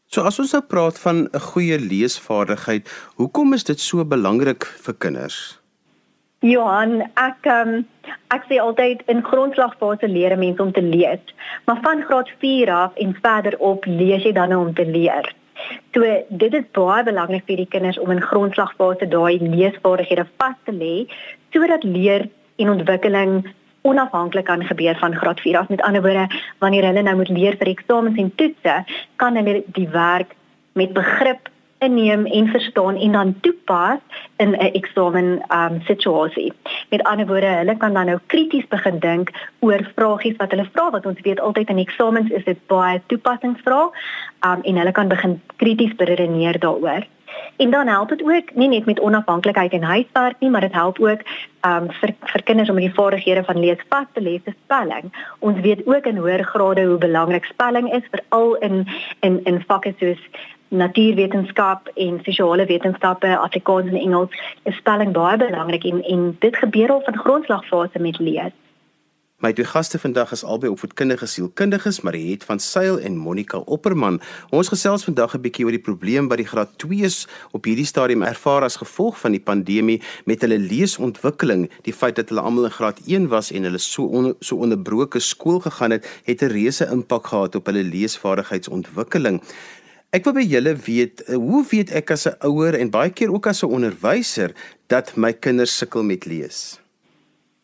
So 0.06 0.22
as 0.22 0.38
ons 0.38 0.52
nou 0.52 0.62
praat 0.62 0.98
van 0.98 1.28
'n 1.32 1.40
goeie 1.50 1.78
leesvaardigheid, 1.78 2.88
hoekom 3.16 3.52
is 3.52 3.64
dit 3.64 3.80
so 3.80 4.04
belangrik 4.04 4.64
vir 4.64 4.94
kinders? 4.94 5.58
Johan, 6.44 7.00
ek 7.16 7.46
um, 7.48 7.86
ek 8.28 8.44
sê 8.50 8.58
altyd 8.60 9.00
in 9.08 9.22
grondslagfase 9.24 10.08
leer 10.08 10.36
mense 10.36 10.62
om 10.62 10.72
te 10.72 10.82
lees, 10.82 11.22
maar 11.64 11.80
van 11.82 12.02
graad 12.02 12.28
4 12.42 12.70
af 12.70 12.92
en 12.94 13.16
verder 13.22 13.56
op 13.58 13.86
lees 13.86 14.22
jy 14.22 14.32
dan 14.32 14.52
nou 14.52 14.60
om 14.66 14.74
te 14.74 14.84
leer. 14.84 15.24
So 15.94 16.04
dit 16.28 16.54
is 16.54 16.66
baie 16.76 17.04
belangrik 17.06 17.46
vir 17.48 17.62
die 17.62 17.70
kinders 17.72 17.98
om 17.98 18.10
in 18.10 18.20
grondslagfase 18.20 19.08
daai 19.08 19.38
leesvaardighede 19.40 20.26
vas 20.36 20.58
te 20.68 20.72
lê 20.72 20.94
sodat 21.54 21.84
leer 21.84 22.28
en 22.58 22.74
ontwikkeling 22.74 23.32
onafhanklik 23.84 24.44
kan 24.44 24.64
gebeur 24.64 24.96
van 24.98 25.14
graad 25.14 25.40
4 25.40 25.58
af. 25.58 25.68
Met 25.68 25.82
ander 25.82 26.02
woorde, 26.02 26.26
wanneer 26.58 26.86
hulle 26.88 27.02
nou 27.02 27.16
moet 27.16 27.28
leer 27.28 27.56
vir 27.60 27.72
eksamens 27.74 28.18
en 28.18 28.32
toetse, 28.34 28.84
kan 29.16 29.36
hulle 29.36 29.62
die 29.66 29.88
werk 29.88 30.32
met 30.72 30.92
begrip 30.92 31.52
inneem 31.84 32.26
en 32.26 32.48
verstaan 32.48 32.96
en 32.96 33.12
dan 33.12 33.34
toepas 33.40 33.98
in 34.36 34.50
'n 34.50 34.72
eksamen 34.80 35.28
um 35.48 35.80
situasie. 35.84 36.52
Met 36.90 37.02
ander 37.02 37.26
woorde, 37.26 37.46
hulle 37.46 37.76
kan 37.76 37.92
dan 37.92 38.06
nou 38.06 38.18
krities 38.26 38.66
begin 38.68 38.98
dink 38.98 39.30
oor 39.58 39.90
vragies 39.96 40.36
wat 40.36 40.50
hulle 40.50 40.68
vra 40.72 40.90
wat 40.90 41.06
ons 41.06 41.20
weet 41.20 41.40
altyd 41.40 41.68
in 41.68 41.78
eksamens 41.78 42.30
is 42.30 42.44
dit 42.44 42.66
baie 42.66 43.02
toepassingsvrae 43.06 43.90
um 44.46 44.60
en 44.62 44.76
hulle 44.76 44.92
kan 44.92 45.08
begin 45.08 45.42
krities 45.56 45.94
beredeneer 45.94 46.58
daaroor. 46.58 47.04
En 47.56 47.70
dan 47.70 47.86
help 47.86 48.08
dit 48.08 48.22
ook 48.22 48.54
nie 48.54 48.68
net 48.68 48.84
met 48.84 49.00
onafhanklikheid 49.00 49.72
en 49.72 49.82
huiswerk 49.82 50.36
nie, 50.38 50.50
maar 50.50 50.60
dit 50.60 50.72
help 50.72 50.98
ook 50.98 51.20
um 51.66 51.90
vir 52.00 52.14
vir 52.20 52.42
kinders 52.42 52.70
om 52.70 52.76
die 52.76 52.94
vaardighede 52.94 53.44
van 53.44 53.58
lees 53.58 53.84
vas 53.88 54.06
te 54.12 54.20
vir 54.20 54.54
spelling. 54.64 55.12
Ons 55.38 55.60
weet 55.60 55.86
ook 55.86 56.06
in 56.06 56.16
hoër 56.16 56.44
grade 56.44 56.84
hoe 56.84 56.98
belangrik 56.98 57.44
spelling 57.44 57.92
is 57.92 58.08
veral 58.10 58.54
in 58.54 58.86
in 59.20 59.40
in 59.44 59.64
vakke 59.66 59.94
soos 59.98 60.20
natuurwetenskap 60.68 61.88
en 61.94 62.20
sosiale 62.22 62.66
wetenskappe, 62.66 63.36
Afrikaans 63.38 63.86
en 63.86 63.96
Engels. 64.00 64.30
Is 64.62 64.76
spelling 64.76 65.12
baie 65.12 65.36
belangrik 65.36 65.84
en 65.84 66.02
en 66.02 66.36
dit 66.38 66.56
gebeur 66.56 66.90
al 66.90 67.02
van 67.04 67.18
grondslagfase 67.18 67.98
met 67.98 68.18
lees. 68.18 68.52
My 69.44 69.52
twee 69.52 69.66
gaste 69.68 69.98
vandag 70.00 70.30
is 70.32 70.40
albei 70.48 70.70
opvoedkundige 70.72 71.26
sielkundiges, 71.28 71.98
Mariet 72.00 72.46
van 72.48 72.58
Sail 72.58 72.96
en 73.04 73.18
Monica 73.20 73.58
Opperman. 73.58 74.16
Ons 74.56 74.70
gesels 74.72 75.02
vandag 75.04 75.34
'n 75.36 75.40
bietjie 75.44 75.64
oor 75.66 75.76
die 75.76 75.84
probleem 75.88 76.28
wat 76.28 76.40
die 76.40 76.46
graad 76.48 76.70
2's 76.80 77.26
op 77.52 77.64
hierdie 77.64 77.84
stadium 77.84 78.22
ervaar 78.22 78.64
as 78.64 78.80
gevolg 78.80 79.18
van 79.20 79.32
die 79.36 79.40
pandemie 79.40 80.00
met 80.24 80.40
hulle 80.40 80.58
leesontwikkeling. 80.58 81.68
Die 81.82 81.92
feit 81.92 82.16
dat 82.16 82.28
hulle 82.28 82.40
almal 82.40 82.64
in 82.64 82.70
graad 82.70 83.00
1 83.06 83.28
was 83.28 83.50
en 83.52 83.62
hulle 83.62 83.78
so 83.78 84.04
on, 84.04 84.34
so 84.40 84.56
onderbroke 84.56 85.20
skool 85.20 85.60
gegaan 85.60 85.90
het, 85.90 86.08
het 86.24 86.42
'n 86.42 86.48
reuse 86.48 86.88
impak 86.90 87.26
gehad 87.26 87.54
op 87.54 87.66
hulle 87.66 87.82
leesvaardigheidsontwikkeling. 87.82 89.42
Ek 90.10 90.24
wil 90.24 90.32
by 90.32 90.40
julle 90.40 90.74
weet, 90.74 91.20
eh, 91.20 91.34
hoe 91.34 91.64
weet 91.70 91.90
ek 91.90 92.10
as 92.10 92.26
'n 92.26 92.36
ouer 92.40 92.74
en 92.74 92.90
baie 92.90 93.10
keer 93.10 93.32
ook 93.32 93.46
as 93.46 93.62
'n 93.62 93.66
onderwyser 93.68 94.54
dat 94.86 95.16
my 95.16 95.32
kinders 95.32 95.76
sukkel 95.76 96.02
met 96.02 96.24
lees? 96.24 96.83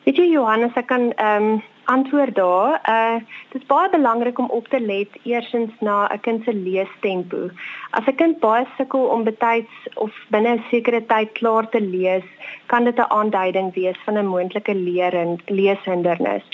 Weet 0.01 0.17
jy 0.17 0.31
Johannes, 0.31 0.73
ek 0.79 0.87
kan 0.89 1.11
ehm 1.13 1.43
um, 1.47 1.59
antwoord 1.91 2.35
daar. 2.35 2.79
Uh 2.89 3.19
dit 3.51 3.61
is 3.61 3.67
baie 3.67 3.89
belangrik 3.89 4.39
om 4.39 4.47
op 4.49 4.67
te 4.67 4.79
let 4.79 5.17
eersins 5.23 5.73
na 5.79 6.07
'n 6.13 6.19
kind 6.25 6.43
se 6.43 6.53
leestempo. 6.53 7.49
As 7.91 8.07
'n 8.07 8.15
kind 8.15 8.39
baie 8.39 8.65
sukkel 8.77 9.03
om 9.15 9.23
betyds 9.23 9.73
of 9.95 10.11
binne 10.29 10.55
'n 10.55 10.63
sekere 10.71 11.05
tyd 11.05 11.31
klaar 11.39 11.69
te 11.69 11.81
lees, 11.81 12.25
kan 12.65 12.83
dit 12.83 12.97
'n 12.97 13.11
aanduiding 13.19 13.73
wees 13.73 13.99
van 14.05 14.17
'n 14.17 14.31
moontlike 14.33 14.75
leer 14.75 15.13
en 15.13 15.37
leeshindernis. 15.45 16.45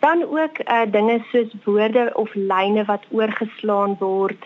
Dan 0.00 0.22
ook 0.22 0.58
uh 0.58 0.86
dinge 0.90 1.22
soos 1.30 1.50
woorde 1.64 2.10
of 2.14 2.34
lyne 2.34 2.84
wat 2.84 3.04
oorgeslaan 3.10 3.96
word. 3.98 4.42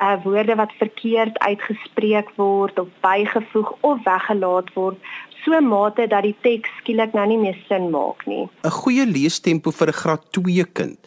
uh 0.00 0.16
woorde 0.22 0.54
wat 0.54 0.72
verkeerd 0.78 1.38
uitgespreek 1.38 2.28
word 2.36 2.78
of 2.78 2.88
bygevoeg 3.00 3.72
of 3.80 4.02
weggelaat 4.04 4.72
word 4.72 4.96
so 5.44 5.60
mate 5.60 6.06
dat 6.10 6.22
die 6.26 6.36
teks 6.42 6.70
skielik 6.80 7.14
nou 7.16 7.26
nie 7.26 7.38
meer 7.38 7.56
sin 7.68 7.90
maak 7.90 8.26
nie. 8.26 8.48
'n 8.64 8.70
Goeie 8.80 9.06
leestempo 9.06 9.70
vir 9.70 9.88
'n 9.88 10.00
graad 10.00 10.22
2 10.32 10.64
kind. 10.72 10.98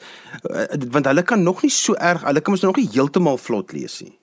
Uh, 0.43 0.65
want 0.91 1.05
hulle 1.05 1.23
kan 1.23 1.43
nog 1.43 1.61
nie 1.63 1.71
so 1.71 1.93
erg, 1.93 2.23
hulle 2.23 2.41
kan 2.41 2.53
mos 2.53 2.61
nog 2.61 2.77
nie 2.77 2.89
heeltemal 2.93 3.37
vlot 3.37 3.71
lees 3.73 4.01
nie. 4.01 4.20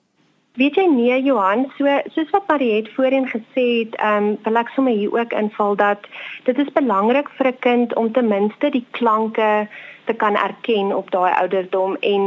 Weet 0.59 0.75
jy 0.75 0.89
nee 0.91 1.21
Johan, 1.23 1.69
so 1.77 1.87
soos 2.11 2.31
wat 2.33 2.49
Mariet 2.51 2.89
voorheen 2.91 3.27
gesê 3.31 3.63
het, 3.79 3.93
ehm 3.95 4.25
um, 4.29 4.37
wil 4.43 4.57
ek 4.59 4.71
sommer 4.75 4.91
hier 4.91 5.13
ook 5.15 5.33
inval 5.41 5.75
dat 5.79 6.07
dit 6.47 6.57
is 6.59 6.71
belangrik 6.75 7.29
vir 7.37 7.47
'n 7.47 7.59
kind 7.65 7.93
om 7.95 8.09
ten 8.11 8.27
minste 8.27 8.69
die 8.69 8.83
klanke 8.97 9.67
te 10.05 10.13
kan 10.13 10.35
erken 10.35 10.91
op 10.95 11.11
daai 11.11 11.31
ouderdom 11.31 11.95
en 11.95 12.23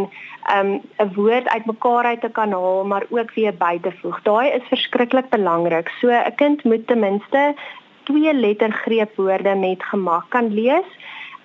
um 0.57 0.71
'n 1.05 1.13
woord 1.15 1.49
uitmekaar 1.49 2.05
uit 2.05 2.21
te 2.21 2.31
kan 2.39 2.53
haal 2.53 2.85
maar 2.85 3.05
ook 3.11 3.35
weer 3.35 3.55
by 3.55 3.79
te 3.83 3.93
voeg. 4.01 4.23
Daai 4.23 4.49
is 4.51 4.69
verskriklik 4.69 5.29
belangrik. 5.29 5.89
So 6.01 6.09
'n 6.09 6.35
kind 6.35 6.65
moet 6.65 6.87
ten 6.87 6.99
minste 6.99 7.55
twee 8.03 8.35
lettergreepwoorde 8.35 9.55
met 9.55 9.83
gemak 9.83 10.25
kan 10.29 10.55
lees. 10.55 10.89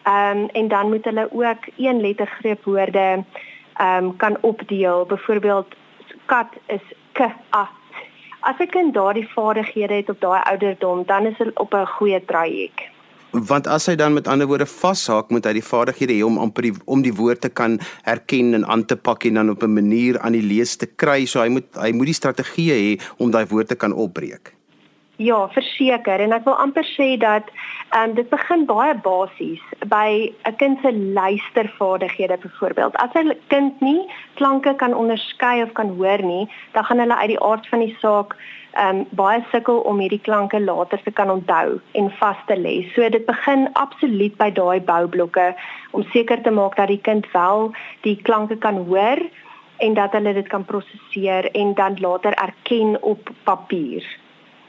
Um 0.06 0.48
en 0.60 0.68
dan 0.68 0.88
moet 0.90 1.06
hulle 1.06 1.28
ook 1.32 1.64
een 1.78 2.02
lettergreepwoorde 2.02 3.24
um 3.82 4.16
kan 4.16 4.38
opdeel. 4.42 5.06
Byvoorbeeld 5.06 5.76
kat 6.28 6.60
is 6.68 6.84
k 7.14 7.32
a. 7.56 7.66
As 8.42 8.60
'n 8.60 8.70
kind 8.76 8.94
daardie 8.94 9.28
vaardighede 9.36 9.94
het 9.94 10.10
op 10.10 10.22
daai 10.22 10.42
ouderdom, 10.52 11.04
dan 11.08 11.26
is 11.26 11.38
hulle 11.38 11.56
op 11.56 11.74
'n 11.74 11.86
goeie 11.98 12.22
traject 12.26 12.88
want 13.32 13.68
as 13.68 13.86
hy 13.88 13.96
dan 13.96 14.14
met 14.14 14.28
ander 14.28 14.48
woorde 14.48 14.66
vashaak 14.66 15.30
moet 15.30 15.46
hy 15.46 15.54
die 15.58 15.66
vaardighede 15.66 16.16
hê 16.16 16.24
om 16.26 16.38
amper 16.42 16.70
die, 16.70 16.74
om 16.86 17.02
die 17.04 17.14
woord 17.14 17.42
te 17.42 17.50
kan 17.50 17.80
herken 18.08 18.54
en 18.58 18.66
aan 18.66 18.86
te 18.86 18.96
pak 18.96 19.26
en 19.26 19.40
dan 19.40 19.50
op 19.50 19.64
'n 19.64 19.74
manier 19.74 20.20
aan 20.20 20.34
die 20.34 20.42
lees 20.42 20.76
te 20.78 20.88
kry 20.88 21.26
so 21.26 21.42
hy 21.42 21.50
moet 21.50 21.68
hy 21.76 21.92
moet 21.92 22.08
die 22.08 22.22
strategie 22.22 22.72
hê 22.72 23.02
om 23.18 23.32
daai 23.32 23.46
woord 23.46 23.68
te 23.68 23.76
kan 23.76 23.94
opbreek. 23.94 24.54
Ja, 25.18 25.48
verseker 25.50 26.20
en 26.20 26.32
ek 26.32 26.46
wil 26.46 26.54
amper 26.54 26.86
sê 26.86 27.18
dat 27.18 27.44
ehm 27.98 28.10
um, 28.10 28.16
dit 28.16 28.30
begin 28.30 28.66
baie 28.70 28.94
basies 29.06 29.62
by 29.94 30.10
'n 30.50 30.56
kind 30.62 30.78
se 30.82 30.92
luistervaardighede 30.94 32.38
byvoorbeeld. 32.44 32.96
As 32.96 33.14
'n 33.14 33.34
kind 33.48 33.82
nie 33.82 34.02
klanke 34.34 34.74
kan 34.76 34.94
onderskei 34.94 35.64
of 35.64 35.72
kan 35.72 35.90
hoor 35.98 36.22
nie, 36.24 36.50
dan 36.74 36.84
gaan 36.84 37.00
hulle 37.00 37.18
uit 37.18 37.28
die 37.28 37.44
aard 37.50 37.68
van 37.68 37.80
die 37.80 37.96
saak 38.00 38.36
um 38.86 39.06
baie 39.10 39.46
sukkel 39.52 39.80
om 39.90 40.00
hierdie 40.00 40.22
klanke 40.22 40.60
later 40.60 41.02
te 41.04 41.12
kan 41.12 41.30
onthou 41.30 41.80
en 41.92 42.12
vas 42.20 42.38
te 42.46 42.56
lê. 42.56 42.76
So 42.94 43.10
dit 43.10 43.26
begin 43.26 43.70
absoluut 43.74 44.38
by 44.38 44.50
daai 44.52 44.80
boublokke 44.80 45.56
om 45.92 46.04
seker 46.14 46.42
te 46.42 46.52
maak 46.52 46.76
dat 46.76 46.88
die 46.88 47.02
kind 47.10 47.26
wel 47.32 47.72
die 48.02 48.18
klanke 48.22 48.58
kan 48.58 48.78
hoor 48.86 49.20
en 49.78 49.94
dat 49.94 50.12
hulle 50.12 50.34
dit 50.34 50.48
kan 50.48 50.66
prosesseer 50.66 51.52
en 51.52 51.74
dan 51.74 51.98
later 52.00 52.34
erken 52.34 52.98
op 53.02 53.30
papier. 53.44 54.04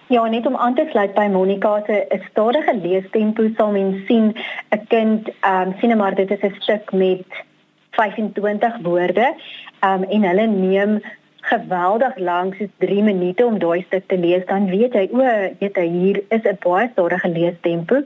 Ja, 0.08 0.24
net 0.28 0.46
om 0.46 0.56
aan 0.56 0.74
te 0.74 0.86
sluit 0.90 1.12
by 1.14 1.26
Monica 1.28 1.82
se 1.86 2.20
stadige 2.30 2.72
leestempo 2.80 3.44
sal 3.56 3.74
mens 3.74 4.06
sien 4.06 4.32
'n 4.72 4.86
kind 4.88 5.28
ehm 5.28 5.68
um, 5.68 5.74
sien 5.80 5.96
maar 5.96 6.14
dit 6.14 6.30
is 6.30 6.42
'n 6.42 6.54
stuk 6.60 6.92
met 6.92 7.26
25 7.90 8.78
woorde 8.82 9.34
ehm 9.80 10.02
um, 10.02 10.02
en 10.02 10.22
hulle 10.22 10.46
neem 10.46 11.00
geweldig 11.40 12.16
lank 12.16 12.54
soos 12.54 12.72
3 12.78 13.02
minute 13.02 13.46
om 13.46 13.58
daai 13.58 13.82
stuk 13.82 14.08
te 14.08 14.18
lees 14.18 14.46
dan 14.46 14.66
weet 14.70 14.94
jy 14.94 15.08
o, 15.12 15.22
weet 15.60 15.76
jy 15.76 15.86
hier 15.86 16.22
is 16.28 16.44
'n 16.44 16.58
baie 16.64 16.88
stadige 16.92 17.28
leestempo. 17.28 17.96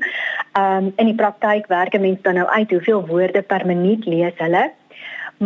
Um 0.59 0.93
in 0.97 1.07
die 1.07 1.21
praktyk 1.23 1.67
werk 1.67 1.95
'n 1.95 2.01
mens 2.01 2.23
dan 2.23 2.35
nou 2.35 2.49
uit 2.49 2.71
hoeveel 2.71 3.07
woorde 3.07 3.43
per 3.43 3.67
minuut 3.67 4.07
lees 4.07 4.37
hulle. 4.37 4.71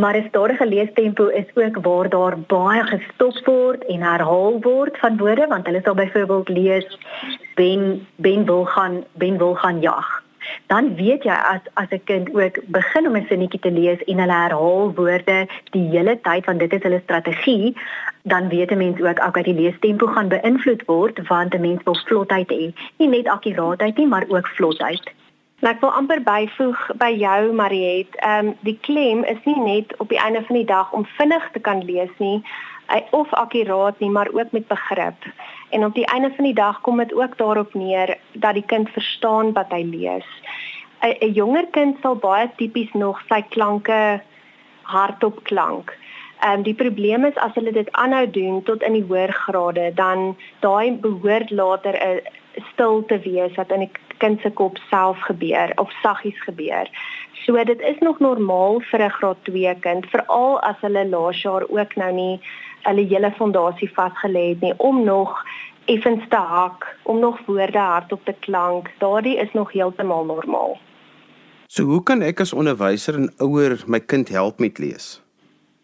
Maar 0.01 0.17
'n 0.17 0.29
stadige 0.29 0.67
leestempo 0.67 1.27
is 1.27 1.49
ook 1.55 1.77
waar 1.87 2.09
daar 2.09 2.39
baie 2.39 2.83
gestop 2.83 3.37
word 3.45 3.85
en 3.85 4.03
herhaal 4.03 4.61
word 4.61 4.99
van 4.99 5.17
woorde 5.17 5.47
want 5.47 5.67
hulle 5.67 5.81
sal 5.85 5.95
byvoorbeeld 5.95 6.49
lees 6.49 6.99
Ben 7.55 8.07
Ben 8.17 8.45
wil 8.45 8.65
gaan 8.65 9.05
Ben 9.13 9.39
wil 9.39 9.55
gaan 9.55 9.81
jag 9.81 10.25
dan 10.67 10.95
weet 10.95 11.23
jy 11.23 11.37
as 11.53 11.63
as 11.75 11.91
'n 11.91 12.05
kind 12.05 12.35
ook 12.35 12.57
begin 12.67 13.07
om 13.07 13.17
'n 13.17 13.27
sinnetjie 13.29 13.61
te 13.61 13.71
lees 13.71 14.05
en 14.05 14.19
hulle 14.19 14.39
herhaal 14.43 14.95
woorde 14.95 15.39
die 15.71 15.89
hele 15.95 16.21
tyd 16.21 16.45
want 16.47 16.59
dit 16.59 16.73
is 16.73 16.83
hulle 16.83 17.01
strategie, 17.05 17.77
dan 18.23 18.49
weet 18.49 18.71
'n 18.71 18.77
mens 18.77 19.01
ook 19.01 19.21
ook 19.27 19.35
dat 19.35 19.45
die 19.45 19.61
leestempo 19.61 20.07
gaan 20.07 20.29
beïnvloed 20.29 20.83
word 20.87 21.27
want 21.29 21.55
'n 21.55 21.61
mens 21.61 21.83
wil 21.85 21.99
vlotheid 22.05 22.51
hê. 22.53 22.75
Nie 22.99 23.09
net 23.09 23.29
akkuraatheid 23.29 23.97
nie, 23.97 24.07
maar 24.07 24.25
ook 24.29 24.47
vlotheid. 24.49 25.13
Nou 25.65 25.71
ek 25.73 25.81
wil 25.81 25.93
amper 25.97 26.21
byvoeg 26.21 26.81
by 27.01 27.09
jou 27.17 27.53
Mariet, 27.57 28.17
ehm 28.21 28.49
um, 28.51 28.57
die 28.69 28.77
klem 28.85 29.23
is 29.25 29.39
nie 29.49 29.61
net 29.65 29.95
op 30.05 30.11
die 30.13 30.21
einde 30.21 30.43
van 30.45 30.59
die 30.59 30.69
dag 30.69 30.93
om 30.93 31.07
vinnig 31.17 31.47
te 31.53 31.63
kan 31.69 31.81
lees 31.89 32.13
nie, 32.21 32.43
of 33.17 33.33
akkuraat 33.33 33.99
nie, 34.05 34.11
maar 34.11 34.29
ook 34.33 34.53
met 34.53 34.69
begrip. 34.69 35.25
En 35.71 35.85
op 35.85 35.95
die 35.95 36.07
einde 36.13 36.31
van 36.37 36.45
die 36.45 36.55
dag 36.55 36.81
kom 36.81 37.01
dit 37.01 37.15
ook 37.15 37.39
daarop 37.39 37.75
neer 37.75 38.19
dat 38.33 38.55
die 38.55 38.67
kind 38.67 38.93
verstaan 38.93 39.53
wat 39.53 39.73
hy 39.73 39.83
lees. 39.83 40.29
'n 41.01 41.17
'n 41.25 41.33
Jonger 41.33 41.67
kind 41.71 41.97
sal 42.03 42.17
baie 42.17 42.51
tipies 42.57 42.93
nog 42.93 43.23
sy 43.29 43.41
klanke 43.49 44.21
hardop 44.83 45.45
klank. 45.45 45.97
Ehm 46.41 46.53
um, 46.53 46.63
die 46.63 46.75
probleem 46.75 47.25
is 47.25 47.37
as 47.37 47.55
hulle 47.55 47.73
dit 47.73 47.93
aanhou 47.93 48.31
doen 48.31 48.63
tot 48.63 48.83
in 48.83 48.93
die 48.93 49.07
hoër 49.09 49.33
grade, 49.33 49.93
dan 49.95 50.37
daai 50.61 50.93
behoort 50.93 51.51
later 51.51 51.95
'n 51.97 52.21
stil 52.73 53.05
te 53.07 53.19
wees 53.19 53.55
wat 53.55 53.71
in 53.71 53.81
die 53.81 53.93
kind 54.19 54.41
se 54.41 54.51
kop 54.51 54.79
self 54.91 55.21
gebeur 55.29 55.73
of 55.77 55.93
saggies 56.03 56.43
gebeur. 56.45 56.91
So 57.45 57.65
dit 57.65 57.81
is 57.81 57.99
nog 58.01 58.19
normaal 58.19 58.81
vir 58.91 59.01
'n 59.03 59.17
graad 59.19 59.37
2 59.45 59.75
kind, 59.81 60.07
veral 60.07 60.61
as 60.61 60.77
hulle 60.81 61.09
laas 61.09 61.43
jaar 61.43 61.65
ook 61.69 61.97
nou 61.97 62.13
nie 62.13 62.41
hulle 62.83 63.07
hele 63.07 63.33
fondasie 63.37 63.91
vasgelê 63.91 64.49
het 64.49 64.61
nie 64.61 64.75
om 64.77 65.05
nog 65.05 65.45
effens 65.85 66.25
te 66.29 66.37
hak, 66.37 66.97
om 67.03 67.19
nog 67.19 67.39
woorde 67.47 67.79
hardop 67.79 68.25
te 68.25 68.35
klank. 68.41 68.91
Daardie 68.99 69.37
is 69.37 69.53
nog 69.53 69.73
heeltemal 69.73 70.25
normaal. 70.25 70.79
So 71.67 71.83
hoe 71.83 72.03
kan 72.03 72.23
ek 72.23 72.41
as 72.41 72.53
onderwyser 72.53 73.15
en 73.15 73.31
ouer 73.39 73.83
my 73.87 74.01
kind 74.01 74.29
help 74.29 74.59
met 74.59 74.79
lees? 74.79 75.26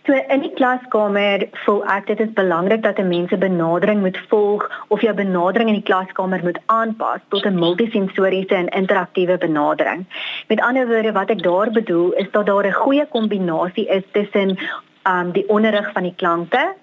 So 0.06 0.16
in 0.34 0.40
die 0.42 0.50
klaskamer 0.58 1.44
voel 1.62 1.84
ek 1.94 2.08
dit 2.08 2.20
is 2.24 2.30
belangrik 2.34 2.80
dat 2.82 2.98
'n 2.98 3.06
mens 3.08 3.30
'n 3.30 3.38
benadering 3.38 4.00
moet 4.00 4.18
volg 4.30 4.64
of 4.88 5.00
jou 5.00 5.14
benadering 5.14 5.68
in 5.68 5.78
die 5.78 5.90
klaskamer 5.90 6.40
moet 6.42 6.58
aanpas 6.66 7.20
tot 7.28 7.46
'n 7.46 7.58
multisensoriese 7.58 8.54
en 8.54 8.68
interaktiewe 8.68 9.38
benadering. 9.38 10.04
Met 10.48 10.60
ander 10.60 10.88
woorde 10.88 11.12
wat 11.12 11.30
ek 11.30 11.42
daar 11.42 11.70
bedoel 11.70 12.10
is 12.12 12.30
dat 12.30 12.46
daar 12.46 12.66
'n 12.66 12.80
goeie 12.82 13.06
kombinasie 13.06 13.86
is 13.86 14.02
tussen 14.12 14.58
um 15.06 15.32
die 15.32 15.48
onderrig 15.48 15.92
van 15.92 16.02
die 16.02 16.14
klanke 16.16 16.74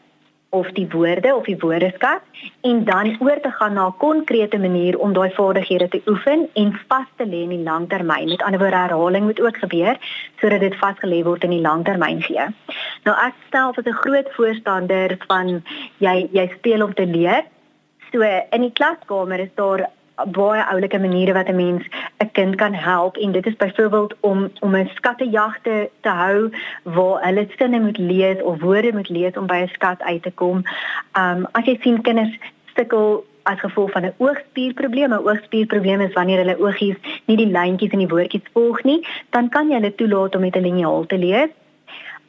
of 0.49 0.69
die 0.71 0.87
woorde 0.89 1.35
of 1.35 1.45
die 1.45 1.57
woordeskat 1.61 2.21
en 2.61 2.83
dan 2.85 3.11
oor 3.19 3.39
te 3.41 3.51
gaan 3.51 3.73
na 3.73 3.87
'n 3.87 3.97
konkrete 3.97 4.57
manier 4.57 4.97
om 4.99 5.13
daai 5.13 5.29
vaardighede 5.29 5.87
te 5.87 6.01
oefen 6.07 6.49
en 6.53 6.79
vas 6.87 7.09
te 7.17 7.25
lê 7.25 7.41
in 7.43 7.49
die 7.49 7.63
langtermyn. 7.63 8.29
Met 8.29 8.41
ander 8.41 8.59
woorde 8.59 8.75
herhaling 8.75 9.25
moet 9.25 9.41
ook 9.41 9.57
gebeur 9.57 9.97
sodat 10.39 10.59
dit 10.59 10.75
vasgelê 10.75 11.23
word 11.23 11.43
in 11.43 11.49
die 11.49 11.61
langtermyn 11.61 12.21
gee. 12.21 12.45
Nou 13.03 13.15
ek 13.27 13.33
stel 13.47 13.69
as 13.69 13.85
'n 13.85 14.01
groot 14.03 14.29
voorstander 14.31 15.17
van 15.27 15.63
jy 15.97 16.27
jy 16.31 16.51
speel 16.57 16.83
om 16.83 16.93
te 16.93 17.05
leer. 17.05 17.43
So 18.11 18.21
in 18.49 18.61
die 18.61 18.73
klaskamer 18.73 19.39
is 19.39 19.53
daar 19.55 19.89
baie 20.25 20.63
oulike 20.71 20.99
maniere 20.99 21.33
wat 21.33 21.47
'n 21.47 21.55
mens 21.55 21.83
'n 22.23 22.31
kind 22.31 22.55
kan 22.55 22.73
help 22.73 23.17
en 23.17 23.31
dit 23.31 23.45
is 23.45 23.55
byvoorbeeld 23.55 24.15
om 24.19 24.49
om 24.59 24.75
'n 24.75 24.89
skattejagte 24.93 25.89
te 26.01 26.09
hou 26.09 26.49
waar 26.83 27.25
hulle 27.25 27.47
sinne 27.57 27.79
moet 27.79 27.97
lees 27.97 28.41
of 28.41 28.61
woorde 28.61 28.93
moet 28.93 29.09
lees 29.09 29.37
om 29.37 29.47
by 29.47 29.59
'n 29.61 29.67
skat 29.67 30.01
uit 30.01 30.23
te 30.23 30.31
kom. 30.31 30.63
Um 31.13 31.47
as 31.51 31.65
jy 31.65 31.77
sien 31.81 32.01
kinders 32.01 32.37
sukkel 32.75 33.25
as 33.43 33.59
gevolg 33.59 33.91
van 33.91 34.05
'n 34.05 34.13
oogspierprobleem, 34.17 35.13
'n 35.13 35.25
oogspierprobleem 35.27 36.01
is 36.01 36.13
wanneer 36.13 36.37
hulle 36.37 36.59
oogies 36.59 36.97
nie 37.25 37.37
die 37.37 37.51
lyntjies 37.51 37.91
in 37.91 37.99
die 37.99 38.13
woordjies 38.13 38.51
volg 38.53 38.83
nie, 38.83 39.07
dan 39.29 39.49
kan 39.49 39.67
jy 39.67 39.75
hulle 39.75 39.95
toelaat 39.95 40.35
om 40.35 40.41
met 40.41 40.55
'n 40.55 40.61
liniaal 40.61 41.05
te 41.05 41.17
lees. 41.17 41.49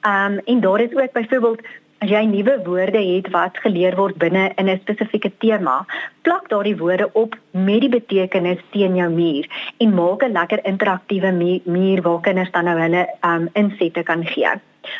Um 0.07 0.39
en 0.45 0.61
daar 0.61 0.81
is 0.81 0.95
ook 0.95 1.13
byvoorbeeld 1.13 1.61
As 2.01 2.09
jy 2.09 2.21
nuwe 2.25 2.55
woorde 2.65 3.01
het 3.05 3.27
wat 3.35 3.59
geleer 3.61 3.93
word 3.99 4.17
binne 4.23 4.45
in 4.61 4.71
'n 4.73 4.81
spesifieke 4.81 5.31
tema, 5.45 5.85
plak 6.25 6.49
daardie 6.49 6.77
woorde 6.77 7.11
op 7.13 7.37
met 7.51 7.81
die 7.85 7.93
betekenis 7.93 8.63
teen 8.71 8.97
jou 8.97 9.11
muur 9.11 9.45
en 9.85 9.95
maak 9.95 10.23
'n 10.23 10.33
lekker 10.33 10.65
interaktiewe 10.65 11.33
muur 11.65 12.03
waar 12.03 12.21
kinders 12.21 12.51
dan 12.51 12.65
nou 12.65 12.79
hulle 12.81 13.05
um 13.21 13.49
insette 13.53 14.03
kan 14.03 14.25
gee. 14.27 14.49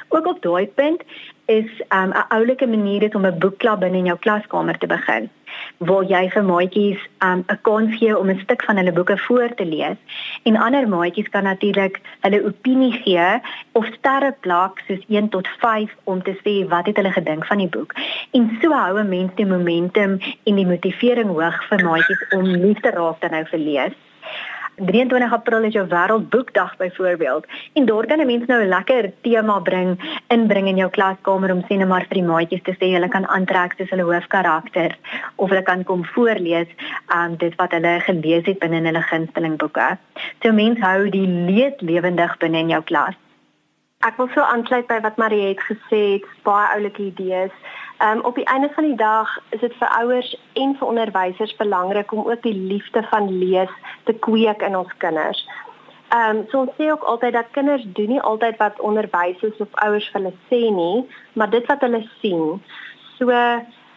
Ook 0.09 0.27
op 0.27 0.43
daai 0.43 0.67
punt 0.67 1.03
is 1.47 1.71
um, 1.89 2.11
'n 2.11 2.17
um, 2.17 2.25
oulike 2.29 2.67
manier 2.67 3.01
dit 3.01 3.15
om 3.15 3.27
'n 3.27 3.39
boekklub 3.39 3.81
binne 3.81 3.99
in 3.99 4.11
jou 4.11 4.19
klaskamer 4.19 4.79
te 4.79 4.87
begin 4.87 5.31
waar 5.79 6.05
jy 6.05 6.29
vir 6.31 6.45
maatjies 6.45 7.01
'n 7.19 7.45
um, 7.49 7.59
kans 7.63 7.97
gee 7.99 8.19
om 8.19 8.31
'n 8.31 8.41
stuk 8.45 8.65
van 8.65 8.77
hulle 8.77 8.93
boeke 8.93 9.19
voor 9.19 9.55
te 9.55 9.65
lees 9.65 9.97
en 10.43 10.57
ander 10.57 10.89
maatjies 10.89 11.29
kan 11.29 11.43
natuurlik 11.43 12.01
hulle 12.21 12.45
opinie 12.45 12.93
gee 12.93 13.41
of 13.73 13.87
sterre 13.99 14.33
plak 14.41 14.83
soos 14.87 15.03
1 15.09 15.29
tot 15.29 15.49
5 15.61 15.97
om 16.05 16.23
te 16.23 16.35
sê 16.45 16.69
wat 16.69 16.87
het 16.87 16.97
hulle 16.97 17.13
gedink 17.13 17.47
van 17.47 17.59
die 17.59 17.69
boek. 17.69 17.95
En 18.37 18.51
so 18.61 18.73
hou 18.73 19.01
'n 19.01 19.09
mens 19.09 19.35
die 19.35 19.47
momentum 19.47 20.19
en 20.45 20.55
die 20.55 20.67
motivering 20.67 21.29
hoog 21.29 21.59
vir 21.69 21.85
maatjies 21.85 22.23
om 22.37 22.45
lief 22.45 22.81
te 22.81 22.91
raak 22.91 23.21
dan 23.21 23.31
nou 23.31 23.45
vir 23.45 23.59
lees 23.59 23.99
23 24.81 25.33
April 25.33 25.65
is 25.69 25.75
jou 25.77 25.85
wêreldboekdag 25.89 26.77
byvoorbeeld 26.77 27.47
en 27.73 27.87
daar 27.87 28.07
kan 28.07 28.21
'n 28.21 28.27
mens 28.27 28.47
nou 28.47 28.63
'n 28.63 28.69
lekker 28.69 29.13
tema 29.21 29.59
bring 29.61 29.91
inbring 30.29 30.69
in 30.69 30.77
jou 30.77 30.91
klaskamer 30.91 31.53
om 31.53 31.63
sê 31.63 31.77
net 31.77 31.89
maar 31.89 32.07
vir 32.09 32.19
die 32.21 32.31
maatjies 32.33 32.63
te 32.63 32.73
sê 32.81 32.93
hulle 32.93 33.09
kan 33.09 33.27
aantrek 33.27 33.75
soos 33.77 33.91
hulle 33.91 34.03
hoofkarakter 34.03 34.97
of 35.37 35.49
hulle 35.49 35.63
kan 35.63 35.85
kom 35.85 36.05
voorlees 36.05 36.69
um 37.15 37.37
dit 37.37 37.55
wat 37.57 37.71
hulle 37.71 38.01
gelees 38.01 38.45
het 38.47 38.59
binne 38.59 38.81
hulle 38.81 39.03
gunsteling 39.03 39.57
boeke. 39.57 39.99
So 40.43 40.53
mense 40.53 40.81
hou 40.81 41.11
die 41.11 41.27
lees 41.27 41.75
lewendig 41.79 42.39
binne 42.39 42.59
in 42.59 42.69
jou 42.69 42.83
klas. 42.83 43.15
Ek 44.01 44.17
wil 44.17 44.31
so 44.33 44.41
aansluit 44.41 44.87
by 44.87 45.01
wat 45.05 45.17
Marie 45.17 45.49
het 45.49 45.61
gesê, 45.61 45.99
het 46.13 46.25
baie 46.43 46.69
oulike 46.75 47.03
idees. 47.03 47.53
Ehm 48.01 48.19
um, 48.19 48.25
op 48.25 48.35
die 48.35 48.45
einde 48.45 48.71
van 48.75 48.85
die 48.85 48.97
dag 48.97 49.39
is 49.49 49.61
dit 49.61 49.75
vir 49.77 49.89
ouers 49.89 50.37
en 50.53 50.71
vir 50.77 50.87
onderwysers 50.87 51.57
belangrik 51.57 52.13
om 52.13 52.31
ook 52.31 52.43
die 52.43 52.55
liefde 52.55 53.03
van 53.11 53.29
lees 53.39 53.75
te 54.05 54.13
kweek 54.13 54.63
in 54.63 54.77
ons 54.77 54.95
kinders. 54.97 55.43
Ehm 56.09 56.37
um, 56.37 56.41
so 56.49 56.61
ons 56.61 56.73
sê 56.79 56.89
ook 56.91 57.05
altyd 57.13 57.33
dat 57.33 57.51
kinders 57.51 57.85
doen 57.99 58.09
nie 58.09 58.23
altyd 58.31 58.57
wat 58.57 58.81
onderwysers 58.81 59.61
of 59.61 59.77
ouers 59.85 60.09
vir 60.13 60.21
hulle 60.21 60.33
sê 60.49 60.63
nie, 60.79 61.05
maar 61.33 61.51
dit 61.51 61.67
wat 61.67 61.85
hulle 61.85 62.03
sien. 62.23 62.63
So 63.19 63.37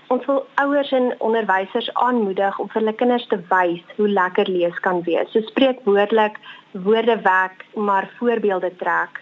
ons 0.08 0.26
wil 0.26 0.46
ouers 0.56 0.92
en 0.92 1.12
onderwysers 1.18 1.94
aanmoedig 1.94 2.60
om 2.60 2.70
vir 2.70 2.82
hulle 2.82 3.00
kinders 3.00 3.28
te 3.32 3.40
wys 3.56 3.98
hoe 3.98 4.10
lekker 4.10 4.52
lees 4.52 4.80
kan 4.80 5.04
wees. 5.08 5.32
So 5.32 5.48
spreek 5.48 5.80
woordelik 5.88 6.40
woorde 6.72 7.22
wek, 7.24 7.66
maar 7.74 8.12
voorbeelde 8.20 8.76
trek. 8.76 9.22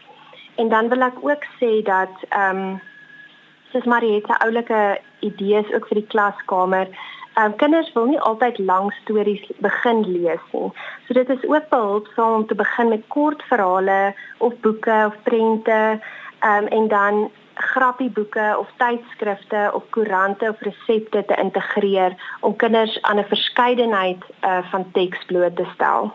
En 0.55 0.69
dan 0.69 0.89
wil 0.89 1.11
ek 1.13 1.21
ook 1.21 1.51
sê 1.59 1.75
dat 1.85 2.25
ehm 2.29 2.57
um, 2.57 2.79
soos 3.71 3.85
Marietta 3.85 4.37
oulike 4.45 4.99
idees 5.19 5.73
ook 5.75 5.87
vir 5.89 6.01
die 6.01 6.09
klaskamer. 6.13 6.87
Ehm 7.33 7.51
um, 7.51 7.55
kinders 7.55 7.91
wil 7.95 8.09
nie 8.09 8.19
altyd 8.19 8.57
lang 8.59 8.91
stories 9.01 9.43
begin 9.63 10.01
lees 10.07 10.43
nie. 10.51 10.71
So 11.07 11.13
dit 11.13 11.29
is 11.29 11.45
ook 11.47 11.69
behulpsaam 11.69 12.33
om 12.41 12.47
te 12.47 12.55
begin 12.55 12.89
met 12.89 13.07
kort 13.07 13.43
verhale 13.49 14.13
of 14.37 14.57
boeke 14.65 14.97
of 15.07 15.15
prente 15.23 15.79
ehm 16.39 16.63
um, 16.63 16.67
en 16.67 16.87
dan 16.87 17.31
grappieboeke 17.53 18.55
of 18.59 18.67
tydskrifte 18.77 19.71
of 19.73 19.83
koerante 19.89 20.49
of 20.49 20.59
resepte 20.59 21.23
te 21.27 21.35
integreer 21.41 22.15
om 22.41 22.55
kinders 22.55 23.01
aan 23.01 23.19
'n 23.19 23.31
verskeidenheid 23.33 24.23
uh, 24.43 24.71
van 24.71 24.91
teks 24.91 25.25
bloot 25.25 25.55
te 25.55 25.67
stel. 25.73 26.13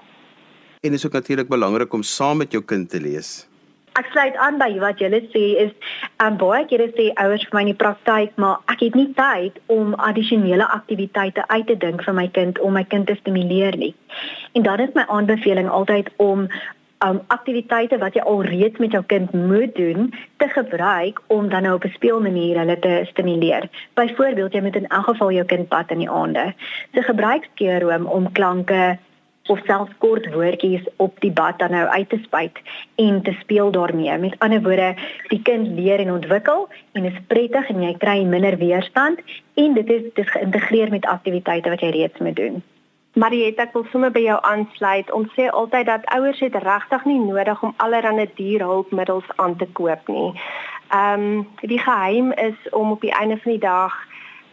En 0.80 0.90
dit 0.90 0.98
is 0.98 1.06
ook 1.06 1.12
natuurlik 1.12 1.48
belangrik 1.48 1.92
om 1.92 2.02
saam 2.02 2.36
met 2.36 2.52
jou 2.52 2.64
kind 2.64 2.90
te 2.90 3.00
lees 3.00 3.48
ek 4.00 4.10
sluit 4.12 4.36
aan 4.36 4.58
by 4.60 4.70
wat 4.82 5.00
julle 5.00 5.20
sê 5.32 5.44
is 5.64 5.72
um, 6.22 6.36
baie 6.40 6.64
kere 6.70 6.88
sê 6.96 7.08
ouers 7.22 7.44
vir 7.48 7.56
my 7.56 7.64
in 7.66 7.72
die 7.72 7.80
praktyk 7.82 8.36
maar 8.42 8.62
ek 8.72 8.86
het 8.86 8.98
nie 8.98 9.08
tyd 9.18 9.60
om 9.72 9.94
addisionele 10.08 10.68
aktiwiteite 10.78 11.46
uit 11.48 11.66
te 11.70 11.76
dink 11.84 12.04
vir 12.06 12.16
my 12.20 12.26
kind 12.38 12.60
om 12.60 12.76
my 12.76 12.84
kind 12.84 13.08
te 13.08 13.16
stimuleer 13.20 13.76
nie. 13.80 13.94
En 14.54 14.66
dan 14.66 14.80
is 14.84 14.94
my 14.94 15.06
aanbeveling 15.08 15.68
altyd 15.68 16.10
om 16.22 16.48
um 17.04 17.18
aktiwiteite 17.28 17.98
wat 18.00 18.14
jy 18.16 18.22
alreeds 18.24 18.80
met 18.80 18.94
jou 18.96 19.02
kind 19.04 19.32
moet 19.36 19.74
doen 19.76 20.12
te 20.40 20.48
gebruik 20.48 21.20
om 21.32 21.48
dan 21.52 21.62
nou 21.62 21.74
op 21.76 21.84
'n 21.84 21.92
speelmanier 21.96 22.58
hulle 22.58 22.78
te 22.78 23.02
stimuleer. 23.10 23.68
Byvoorbeeld 23.94 24.52
jy 24.52 24.60
moet 24.60 24.76
in 24.76 24.88
elk 24.88 25.04
geval 25.04 25.32
jou 25.32 25.44
kind 25.44 25.68
pad 25.68 25.90
in 25.90 25.98
die 25.98 26.10
aande. 26.10 26.54
So 26.94 27.02
gebruik 27.02 27.48
skeeroom 27.52 28.06
om 28.06 28.32
klanke 28.32 28.98
of 29.48 29.60
selfs 29.66 29.92
kort 29.98 30.28
woordjies 30.34 30.84
op 30.96 31.20
die 31.20 31.32
bad 31.32 31.58
dan 31.58 31.70
nou 31.70 31.86
uit 31.86 32.08
te 32.08 32.18
spuit 32.22 32.60
en 32.94 33.22
te 33.22 33.32
speel 33.40 33.70
daarmee. 33.70 34.18
Met 34.18 34.38
ander 34.38 34.62
woorde, 34.62 34.94
die 35.28 35.42
kind 35.42 35.66
leer 35.78 36.00
en 36.00 36.12
ontwikkel 36.12 36.68
en 36.92 37.04
is 37.04 37.20
prettig 37.26 37.68
en 37.68 37.82
jy 37.82 37.92
kry 37.98 38.22
minder 38.24 38.56
weerstand 38.56 39.20
en 39.54 39.74
dit 39.74 39.90
is 39.90 40.08
dis 40.14 40.30
geïntegreer 40.30 40.90
met 40.90 41.06
aktiwiteite 41.06 41.70
wat 41.72 41.80
jy 41.80 41.92
reeds 41.96 42.18
moet 42.18 42.36
doen. 42.36 42.62
Marietta, 43.16 43.64
ek 43.64 43.72
wil 43.72 43.86
sommer 43.88 44.10
by 44.12 44.20
jou 44.26 44.36
aansluit. 44.44 45.08
Ons 45.16 45.30
sê 45.32 45.46
altyd 45.48 45.86
dat 45.88 46.04
ouers 46.12 46.40
het 46.44 46.56
regtig 46.60 47.06
nie 47.08 47.20
nodig 47.22 47.62
om 47.64 47.72
allerlei 47.80 48.26
dierhulpmiddels 48.36 49.30
aan 49.40 49.56
te 49.56 49.68
koop 49.78 50.10
nie. 50.12 50.34
Ehm 50.92 51.22
um, 51.22 51.46
die 51.64 51.80
geheim 51.80 52.32
is 52.32 52.58
om 52.70 52.92
op 52.92 53.00
die 53.00 53.14
einde 53.16 53.38
van 53.40 53.52
die 53.56 53.62
dag 53.62 53.96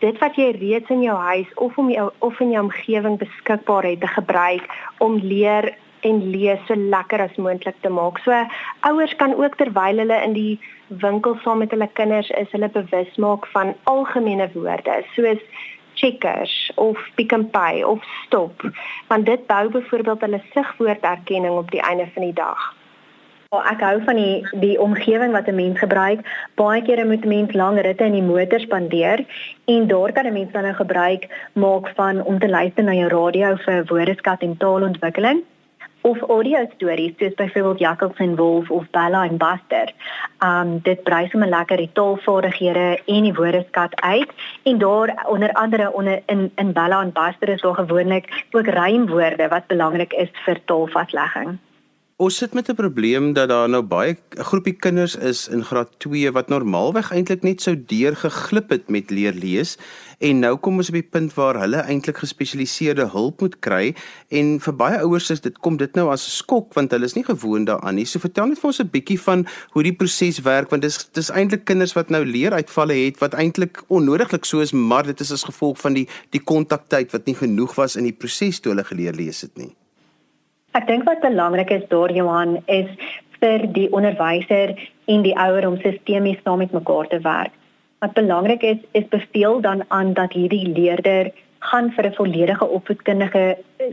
dit 0.03 0.19
wat 0.19 0.35
jy 0.35 0.49
reeds 0.57 0.91
in 0.91 1.03
jou 1.05 1.15
huis 1.15 1.49
of 1.63 1.77
om 1.79 1.89
jou 1.91 2.09
of 2.27 2.39
in 2.43 2.51
jou 2.51 2.63
omgewing 2.65 3.17
beskikbaar 3.21 3.87
het 3.87 4.01
te 4.03 4.11
gebruik 4.17 4.67
om 5.05 5.15
leer 5.23 5.71
en 6.03 6.19
lees 6.31 6.59
so 6.67 6.75
lekker 6.75 7.23
as 7.23 7.37
moontlik 7.39 7.77
te 7.81 7.89
maak. 7.89 8.19
So 8.25 8.35
ouers 8.89 9.15
kan 9.21 9.35
ook 9.39 9.55
terwyl 9.55 10.03
hulle 10.03 10.19
in 10.27 10.35
die 10.35 10.59
winkel 11.03 11.37
saam 11.43 11.63
met 11.63 11.71
hulle 11.71 11.87
kinders 11.99 12.29
is, 12.35 12.51
hulle 12.51 12.69
bewus 12.73 13.15
maak 13.15 13.47
van 13.55 13.73
algemene 13.91 14.49
woorde 14.53 14.99
soos 15.15 15.41
checkers 15.95 16.71
of 16.75 16.99
pick 17.15 17.33
and 17.33 17.51
pay 17.51 17.83
of 17.83 18.03
stop. 18.25 18.67
Want 19.07 19.25
dit 19.25 19.47
bou 19.47 19.69
byvoorbeeld 19.69 20.27
hulle 20.27 20.41
sigwoorderkenning 20.51 21.57
op 21.57 21.71
die 21.71 21.81
einde 21.81 22.09
van 22.13 22.27
die 22.27 22.35
dag. 22.35 22.73
Ek 23.53 23.81
hou 23.85 23.99
van 24.05 24.17
die 24.17 24.45
die 24.63 24.79
omgewing 24.81 25.31
wat 25.31 25.47
'n 25.47 25.55
mens 25.55 25.79
gebruik. 25.79 26.25
Baie 26.55 26.81
kere 26.81 27.05
moet 27.05 27.25
'n 27.25 27.27
mens 27.27 27.53
lang 27.53 27.79
ritte 27.81 28.03
in 28.03 28.17
die 28.17 28.29
motor 28.33 28.59
spandeer 28.59 29.25
en 29.65 29.87
daar 29.87 30.11
kan 30.11 30.25
'n 30.25 30.33
mens 30.33 30.51
dan 30.51 30.63
nou 30.63 30.73
gebruik 30.73 31.27
maak 31.53 31.87
van 31.95 32.23
om 32.23 32.39
te 32.39 32.49
luister 32.49 32.83
na 32.83 32.93
jou 32.93 33.09
radio 33.09 33.55
vir 33.55 33.85
woordeskat 33.85 34.41
en 34.41 34.57
taalontwikkeling 34.57 35.43
of 36.03 36.21
audio 36.21 36.67
stories 36.75 37.13
soos 37.17 37.33
byvoorbeeld 37.33 37.79
Jakkals 37.79 38.17
en 38.17 38.35
Wolf 38.35 38.69
of 38.69 38.89
Bella 38.89 39.23
en 39.23 39.37
Buster. 39.37 39.93
Um 40.39 40.79
dit 40.83 41.03
brei 41.03 41.27
sommer 41.27 41.49
lekker 41.49 41.77
die 41.77 41.89
taalvaardighede 41.93 43.01
en 43.05 43.23
die 43.23 43.33
woordeskat 43.33 44.01
uit 44.01 44.31
en 44.63 44.77
daar 44.77 45.25
onder 45.27 45.51
andere 45.53 45.93
onder 45.93 46.21
in 46.25 46.51
in 46.55 46.73
Bella 46.73 47.01
en 47.01 47.11
Buster 47.11 47.49
is 47.49 47.61
daar 47.61 47.75
gewoonlik 47.75 48.45
ook 48.51 48.67
rymwoorde 48.67 49.47
wat 49.47 49.67
belangrik 49.67 50.13
is 50.13 50.29
vir 50.45 50.59
taalvaslegging. 50.65 51.59
Ons 52.23 52.37
sit 52.39 52.53
met 52.53 52.69
'n 52.69 52.75
probleem 52.75 53.33
dat 53.33 53.49
daar 53.49 53.69
nou 53.69 53.81
baie 53.83 54.15
'n 54.15 54.43
groepie 54.43 54.73
kinders 54.73 55.15
is 55.15 55.47
in 55.47 55.63
graad 55.63 55.89
2 55.97 56.31
wat 56.31 56.47
normaalweg 56.47 57.11
eintlik 57.11 57.41
net 57.43 57.61
sou 57.61 57.75
deurgeglip 57.85 58.69
het 58.69 58.89
met 58.89 59.09
leer 59.09 59.33
lees 59.33 59.77
en 60.19 60.39
nou 60.39 60.55
kom 60.57 60.77
ons 60.77 60.87
op 60.87 60.93
die 60.93 61.09
punt 61.15 61.33
waar 61.33 61.59
hulle 61.59 61.81
eintlik 61.81 62.17
gespesialiseerde 62.17 63.09
hulp 63.09 63.41
moet 63.41 63.59
kry 63.59 63.95
en 64.29 64.59
vir 64.59 64.75
baie 64.75 64.99
ouers 64.99 65.29
is 65.29 65.41
dit 65.41 65.59
kom 65.59 65.77
dit 65.77 65.95
nou 65.95 66.09
as 66.11 66.25
'n 66.27 66.31
skok 66.31 66.73
want 66.73 66.91
hulle 66.91 67.05
is 67.05 67.15
nie 67.15 67.25
gewoond 67.25 67.67
daaraan 67.67 67.95
nie. 67.95 68.05
So 68.05 68.19
vertel 68.19 68.47
net 68.47 68.59
vir 68.59 68.67
ons 68.67 68.79
'n 68.79 68.89
bietjie 68.89 69.19
van 69.19 69.45
hoe 69.71 69.83
die 69.83 69.95
proses 69.95 70.39
werk 70.41 70.69
want 70.69 70.81
dis 70.81 71.09
dis 71.11 71.29
eintlik 71.29 71.65
kinders 71.65 71.93
wat 71.93 72.09
nou 72.09 72.25
leeruitvalle 72.25 73.05
het 73.05 73.19
wat 73.19 73.33
eintlik 73.33 73.83
onnodiglik 73.87 74.45
so 74.45 74.59
is 74.59 74.71
maar 74.71 75.03
dit 75.03 75.19
is 75.19 75.31
as 75.31 75.43
gevolg 75.43 75.77
van 75.77 75.93
die 75.93 76.07
die 76.29 76.43
kontaktyd 76.43 77.11
wat 77.11 77.25
nie 77.25 77.35
genoeg 77.35 77.75
was 77.75 77.95
in 77.95 78.03
die 78.03 78.17
proses 78.17 78.59
toe 78.59 78.71
hulle 78.71 78.85
geleer 78.85 79.13
lees 79.13 79.41
het 79.41 79.57
nie. 79.57 79.75
Ek 80.73 80.87
dink 80.89 81.03
wat 81.05 81.21
belangrik 81.21 81.69
is 81.69 81.83
daar 81.89 82.09
Johan 82.09 82.55
is 82.65 82.87
vir 83.37 83.65
die 83.75 83.89
onderwyser 83.93 84.71
en 85.13 85.25
die 85.25 85.35
ouer 85.37 85.67
om 85.67 85.75
sistemies 85.83 86.39
saam 86.41 86.63
met 86.63 86.73
mekaar 86.73 87.09
te 87.11 87.19
werk. 87.21 87.53
Wat 88.01 88.15
belangrik 88.17 88.65
is 88.69 88.79
is 88.97 89.05
beveel 89.11 89.61
dan 89.61 89.83
aan 89.87 90.15
dat 90.17 90.33
hierdie 90.33 90.73
leerder 90.73 91.29
gaan 91.69 91.91
vir 91.91 92.09
'n 92.09 92.17
volledige 92.17 92.67
opvoedkundige 92.77 93.45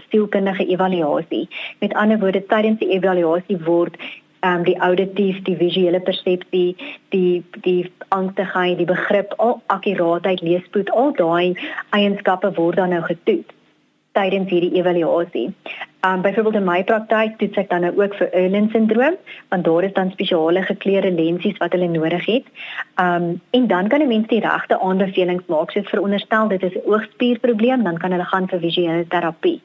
sielkundige 0.08 0.66
evaluasie. 0.66 1.48
Met 1.80 1.94
ander 1.94 2.18
woorde 2.18 2.46
tydens 2.46 2.78
die 2.78 2.92
evaluasie 2.96 3.60
word 3.64 4.00
um, 4.40 4.64
die 4.64 4.78
auditief, 4.80 5.42
die 5.42 5.56
visuele 5.56 6.00
persepsie, 6.00 6.76
die 7.08 7.44
die 7.60 7.92
angstigheid, 8.08 8.78
die 8.78 8.92
begrip, 8.96 9.34
al 9.36 9.60
akkuraatheid, 9.66 10.40
leespoed, 10.40 10.90
al 10.90 11.12
daai 11.12 11.54
eienskappe 11.90 12.54
word 12.54 12.76
dan 12.76 12.88
nou 12.88 13.02
getoets 13.02 13.59
tydens 14.12 14.50
hierdie 14.50 14.74
evaluasie. 14.80 15.48
Um 16.06 16.22
byvoorbeeld 16.22 16.54
in 16.54 16.64
my 16.64 16.82
praktyk 16.84 17.36
toets 17.38 17.58
ek 17.60 17.68
dan 17.70 17.84
nou 17.84 17.92
ook 17.98 18.14
vir 18.18 18.30
Erlen 18.32 18.68
syndroom, 18.72 19.16
want 19.48 19.64
daar 19.64 19.84
is 19.84 19.92
dan 19.92 20.10
spesiale 20.10 20.62
gekleurde 20.62 21.10
lensies 21.12 21.58
wat 21.60 21.72
hulle 21.76 21.88
nodig 21.88 22.24
het. 22.26 22.46
Um 22.96 23.40
en 23.50 23.66
dan 23.66 23.88
kan 23.88 24.02
'n 24.02 24.08
mens 24.08 24.28
die 24.28 24.40
regte 24.40 24.80
aanbevelings 24.80 25.46
maak. 25.46 25.70
So 25.70 25.82
veronderstel 25.82 26.48
dit 26.48 26.62
is 26.62 26.74
'n 26.74 26.86
oogspierprobleem, 26.86 27.82
dan 27.82 27.98
kan 27.98 28.10
hulle 28.10 28.24
gaan 28.24 28.48
vir 28.48 28.58
visuele 28.58 29.06
terapie. 29.08 29.60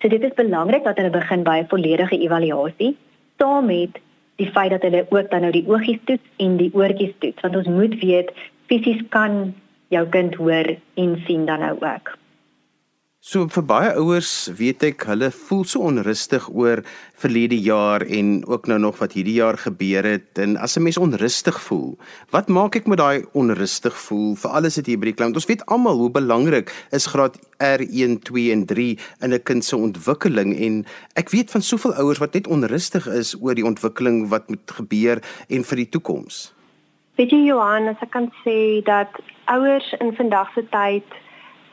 So 0.00 0.08
dit 0.08 0.22
is 0.22 0.34
belangrik 0.34 0.84
dat 0.84 0.96
hulle 0.96 1.10
begin 1.10 1.42
by 1.42 1.58
'n 1.58 1.68
volledige 1.68 2.18
evaluasie 2.18 2.96
saam 3.38 3.66
met 3.66 4.00
die 4.36 4.50
feit 4.50 4.70
dat 4.70 4.82
hulle 4.82 5.06
ook 5.08 5.30
dan 5.30 5.40
nou 5.40 5.52
die 5.52 5.64
oogies 5.66 5.98
toets 6.04 6.28
en 6.36 6.56
die 6.56 6.70
oortjies 6.74 7.14
toets, 7.18 7.40
want 7.40 7.56
ons 7.56 7.66
moet 7.66 7.98
weet 8.00 8.32
fisies 8.66 9.02
kan 9.08 9.54
jou 9.88 10.06
kind 10.08 10.34
hoor 10.34 10.76
en 10.94 11.22
sien 11.26 11.44
dan 11.46 11.60
nou 11.60 11.76
ook. 11.80 12.16
So 13.26 13.48
vir 13.50 13.64
baie 13.66 13.88
ouers 13.98 14.28
weet 14.54 14.84
ek 14.86 15.04
hulle 15.08 15.32
voel 15.34 15.64
so 15.66 15.82
onrustig 15.88 16.44
oor 16.46 16.84
verlede 17.18 17.56
jaar 17.58 18.04
en 18.06 18.28
ook 18.46 18.68
nou 18.70 18.76
nog 18.84 19.00
wat 19.00 19.16
hierdie 19.18 19.40
jaar 19.40 19.58
gebeur 19.58 20.06
het 20.06 20.38
en 20.38 20.54
as 20.62 20.76
'n 20.78 20.84
mens 20.86 21.00
onrustig 21.02 21.58
voel, 21.64 21.98
wat 22.30 22.46
maak 22.46 22.76
ek 22.76 22.86
met 22.86 22.98
daai 23.02 23.26
onrustig 23.34 23.98
voel 23.98 24.36
vir 24.36 24.50
alles 24.50 24.76
wat 24.76 24.86
hier 24.86 24.98
by 24.98 25.10
die 25.10 25.18
klant? 25.18 25.34
Ons 25.34 25.50
weet 25.50 25.66
almal 25.66 25.98
hoe 25.98 26.10
belangrik 26.10 26.70
is 26.92 27.06
graad 27.06 27.34
R1, 27.58 28.22
2 28.22 28.52
en 28.52 28.64
3 28.64 28.98
in 29.20 29.34
'n 29.34 29.42
kind 29.42 29.64
se 29.64 29.76
ontwikkeling 29.76 30.54
en 30.54 30.86
ek 31.16 31.30
weet 31.30 31.50
van 31.50 31.62
soveel 31.62 31.94
ouers 31.94 32.18
wat 32.18 32.34
net 32.34 32.46
onrustig 32.46 33.08
is 33.08 33.34
oor 33.42 33.54
die 33.54 33.66
ontwikkeling 33.66 34.28
wat 34.28 34.48
moet 34.48 34.70
gebeur 34.70 35.18
en 35.48 35.64
vir 35.64 35.76
die 35.76 35.88
toekoms. 35.88 36.54
Weet 37.16 37.30
jy 37.30 37.46
Johan, 37.46 37.88
as 37.88 37.96
ek 38.00 38.10
kan 38.10 38.30
sê 38.44 38.84
dat 38.84 39.10
ouers 39.46 39.94
in 39.98 40.14
vandag 40.14 40.52
se 40.54 40.62
tyd 40.70 41.25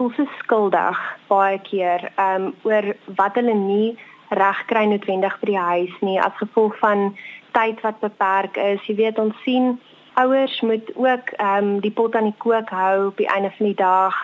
voel 0.03 0.25
so 0.25 0.31
skuldig 0.39 0.99
baie 1.29 1.59
keer 1.63 2.01
um 2.19 2.49
oor 2.67 2.83
wat 3.15 3.37
hulle 3.39 3.53
nie 3.55 3.95
regkry 4.35 4.83
noodwendig 4.89 5.35
by 5.39 5.47
die 5.47 5.63
huis 5.67 5.93
nie 6.01 6.19
as 6.19 6.35
gevolg 6.39 6.75
van 6.81 7.13
tyd 7.55 7.79
wat 7.85 8.01
beperk 8.01 8.57
is. 8.57 8.81
Jy 8.89 8.95
weet 8.97 9.19
ons 9.21 9.37
sien 9.45 9.77
ouers 10.19 10.55
moet 10.61 10.89
ook 10.95 11.31
ehm 11.37 11.69
um, 11.69 11.79
die 11.85 11.91
pot 11.91 12.15
aan 12.15 12.27
die 12.31 12.41
kook 12.45 12.69
hou 12.69 13.07
op 13.07 13.21
die 13.21 13.29
einde 13.35 13.51
van 13.57 13.69
die 13.69 13.79
dag 13.79 14.17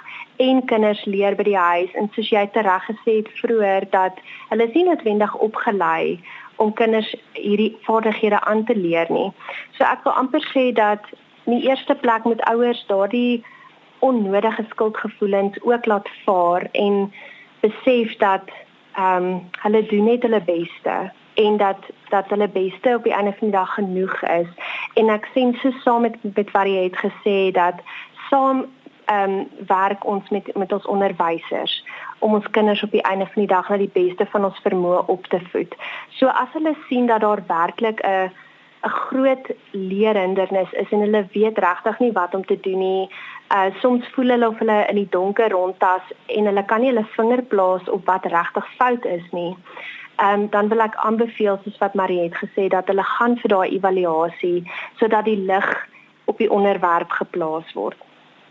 en 0.45 0.65
kinders 0.71 1.05
leer 1.05 1.37
by 1.39 1.45
die 1.47 1.57
huis 1.57 1.95
en 2.01 2.09
soos 2.15 2.31
jy 2.33 2.43
tereg 2.53 2.83
gesê 2.89 3.15
het 3.21 3.31
vroeër 3.39 3.87
dat 3.95 4.19
hulle 4.49 4.67
is 4.67 4.75
nie 4.75 4.85
noodwendig 4.89 5.35
opgelei 5.47 6.19
om 6.57 6.73
kinders 6.73 7.13
hierdie 7.33 7.71
vaardighede 7.87 8.41
aan 8.51 8.65
te 8.65 8.75
leer 8.75 9.07
nie. 9.09 9.29
So 9.77 9.87
ek 9.87 10.03
wil 10.03 10.19
amper 10.19 10.43
sê 10.51 10.69
dat 10.75 11.07
in 11.45 11.55
die 11.55 11.69
eerste 11.69 11.95
plek 11.95 12.27
moet 12.27 12.43
ouers 12.51 12.83
daardie 12.91 13.39
onnodige 13.99 14.65
skuldgevoelens 14.69 15.61
ook 15.61 15.85
laat 15.85 16.09
vaar 16.25 16.67
en 16.71 17.13
besef 17.59 18.15
dat 18.17 18.41
ehm 18.93 19.23
um, 19.23 19.49
hulle 19.61 19.85
doen 19.85 20.03
net 20.03 20.21
hulle 20.21 20.41
beste 20.41 21.11
en 21.33 21.57
dat 21.57 21.77
dat 22.09 22.25
hulle 22.27 22.47
beste 22.47 22.95
op 22.95 23.03
die 23.03 23.13
einde 23.13 23.31
van 23.37 23.47
die 23.47 23.57
dag 23.57 23.73
genoeg 23.73 24.21
is 24.21 24.47
en 24.93 25.09
ek 25.09 25.29
sien 25.33 25.53
so 25.61 25.71
saam 25.83 26.01
met 26.01 26.17
met 26.21 26.51
wat 26.51 26.67
jy 26.67 26.83
het 26.83 26.99
gesê 27.05 27.51
dat 27.51 27.83
saam 28.29 28.65
ehm 29.05 29.31
um, 29.31 29.47
werk 29.67 30.05
ons 30.05 30.29
met 30.29 30.55
met 30.55 30.73
ons 30.73 30.85
onderwysers 30.85 31.83
om 32.19 32.33
ons 32.33 32.49
kinders 32.49 32.83
op 32.83 32.91
die 32.91 33.01
einde 33.01 33.25
van 33.25 33.41
die 33.45 33.53
dag 33.55 33.69
na 33.69 33.77
die 33.77 33.93
beste 33.93 34.25
van 34.25 34.45
ons 34.45 34.59
vermoë 34.63 35.05
op 35.05 35.25
te 35.27 35.39
voed. 35.51 35.75
So 36.09 36.27
as 36.27 36.51
hulle 36.53 36.75
sien 36.87 37.07
dat 37.07 37.21
daar 37.21 37.43
werklik 37.47 38.01
'n 38.03 38.31
'n 38.83 38.89
groot 38.89 39.45
leerhindernis 39.71 40.71
is 40.71 40.91
en 40.91 40.99
hulle 40.99 41.27
weet 41.33 41.57
regtig 41.57 41.99
nie 41.99 42.11
wat 42.11 42.35
om 42.35 42.45
te 42.45 42.59
doen 42.59 42.79
nie. 42.79 43.09
Uh 43.53 43.69
soms 43.81 44.07
voel 44.13 44.29
hulle 44.29 44.47
of 44.47 44.59
hulle 44.59 44.85
in 44.87 44.95
die 44.95 45.09
donker 45.09 45.49
rondtas 45.51 46.05
en 46.25 46.45
hulle 46.45 46.65
kan 46.65 46.81
nie 46.81 46.91
hulle 46.91 47.05
vinger 47.15 47.41
plaas 47.41 47.89
op 47.89 48.05
wat 48.05 48.25
regtig 48.25 48.67
fout 48.77 49.05
is 49.05 49.31
nie 49.31 49.55
um, 50.23 50.49
dan 50.49 50.67
wil 50.67 50.83
ek 50.83 50.97
aanbeveel 51.05 51.59
soos 51.63 51.77
wat 51.83 51.93
Marie 51.93 52.21
het 52.21 52.35
gesê 52.41 52.67
dat 52.71 52.87
hulle 52.91 53.05
gaan 53.15 53.37
vir 53.41 53.53
daai 53.55 53.69
evaluasie 53.77 54.59
sodat 54.99 55.27
die 55.29 55.39
lig 55.51 55.69
op 56.29 56.37
die 56.37 56.51
onderwerp 56.51 57.11
geplaas 57.21 57.73
word. 57.73 57.97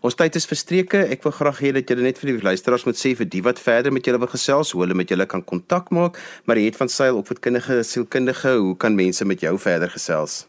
Ons 0.01 0.15
tyd 0.15 0.35
is 0.39 0.47
verstreke. 0.47 0.99
Ek 1.15 1.23
wil 1.27 1.33
graag 1.35 1.59
hê 1.65 1.73
dat 1.75 1.89
julle 1.91 2.03
net 2.07 2.19
vir 2.21 2.29
die 2.33 2.43
luisteraars 2.45 2.85
moet 2.87 2.99
sê 3.01 3.11
vir 3.19 3.29
die 3.31 3.43
wat 3.43 3.59
verder 3.63 3.93
met 3.93 4.07
julle 4.07 4.21
wil 4.23 4.31
gesels, 4.31 4.71
hoe 4.73 4.83
hulle 4.85 4.99
met 4.99 5.11
julle 5.11 5.27
kan 5.27 5.45
kontak 5.45 5.91
maak. 5.91 6.19
Marie 6.47 6.67
het 6.69 6.77
van 6.79 6.89
Sail 6.89 7.17
opvoedkundige 7.19 7.83
sielkundige, 7.83 8.53
hoe 8.63 8.77
kan 8.77 8.95
mense 8.95 9.25
met 9.25 9.41
jou 9.43 9.59
verder 9.59 9.91
gesels? 9.91 10.47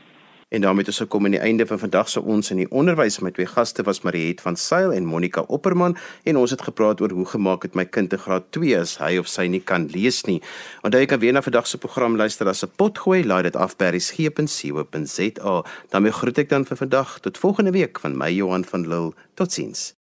En 0.49 0.61
daarmee 0.61 0.79
het 0.79 0.87
ons 0.87 0.97
gekom 0.97 1.25
aan 1.25 1.31
die 1.31 1.39
einde 1.39 1.65
van 1.65 1.79
vandag 1.79 2.09
se 2.09 2.21
ons 2.21 2.51
in 2.51 2.57
die 2.57 2.71
onderwys 2.71 3.19
met 3.19 3.33
twee 3.33 3.49
gaste 3.49 3.83
was 3.83 4.01
Mariet 4.01 4.41
van 4.41 4.55
Sail 4.55 4.93
en 4.93 5.05
Monica 5.05 5.41
Opperman 5.41 5.97
en 6.23 6.37
ons 6.37 6.51
het 6.51 6.61
gepraat 6.61 7.01
oor 7.01 7.11
hoe 7.11 7.25
gemaak 7.25 7.65
het 7.65 7.73
my 7.73 7.85
kind 7.85 8.09
te 8.09 8.17
graad 8.17 8.51
2 8.51 8.77
as 8.79 8.97
hy 9.01 9.17
of 9.17 9.27
sy 9.27 9.47
nie 9.49 9.63
kan 9.63 9.89
lees 9.89 10.21
nie. 10.29 10.41
Onthou 10.85 11.01
jy 11.01 11.09
kan 11.09 11.19
weer 11.19 11.33
na 11.33 11.41
vandag 11.41 11.67
se 11.67 11.81
program 11.81 12.15
luister 12.15 12.47
as 12.47 12.63
'n 12.63 12.71
potgooi, 12.77 13.25
laai 13.25 13.43
dit 13.43 13.55
af 13.55 13.75
by 13.77 13.89
resgep.co.za. 13.97 15.63
daarmee 15.89 16.11
groet 16.11 16.37
ek 16.37 16.49
dan 16.49 16.65
vir 16.65 16.77
vandag 16.77 17.19
tot 17.19 17.37
volgende 17.37 17.71
week 17.71 17.99
van 17.99 18.17
my 18.17 18.31
Johan 18.31 18.65
van 18.65 18.87
Lille. 18.87 19.13
Totsiens. 19.33 20.04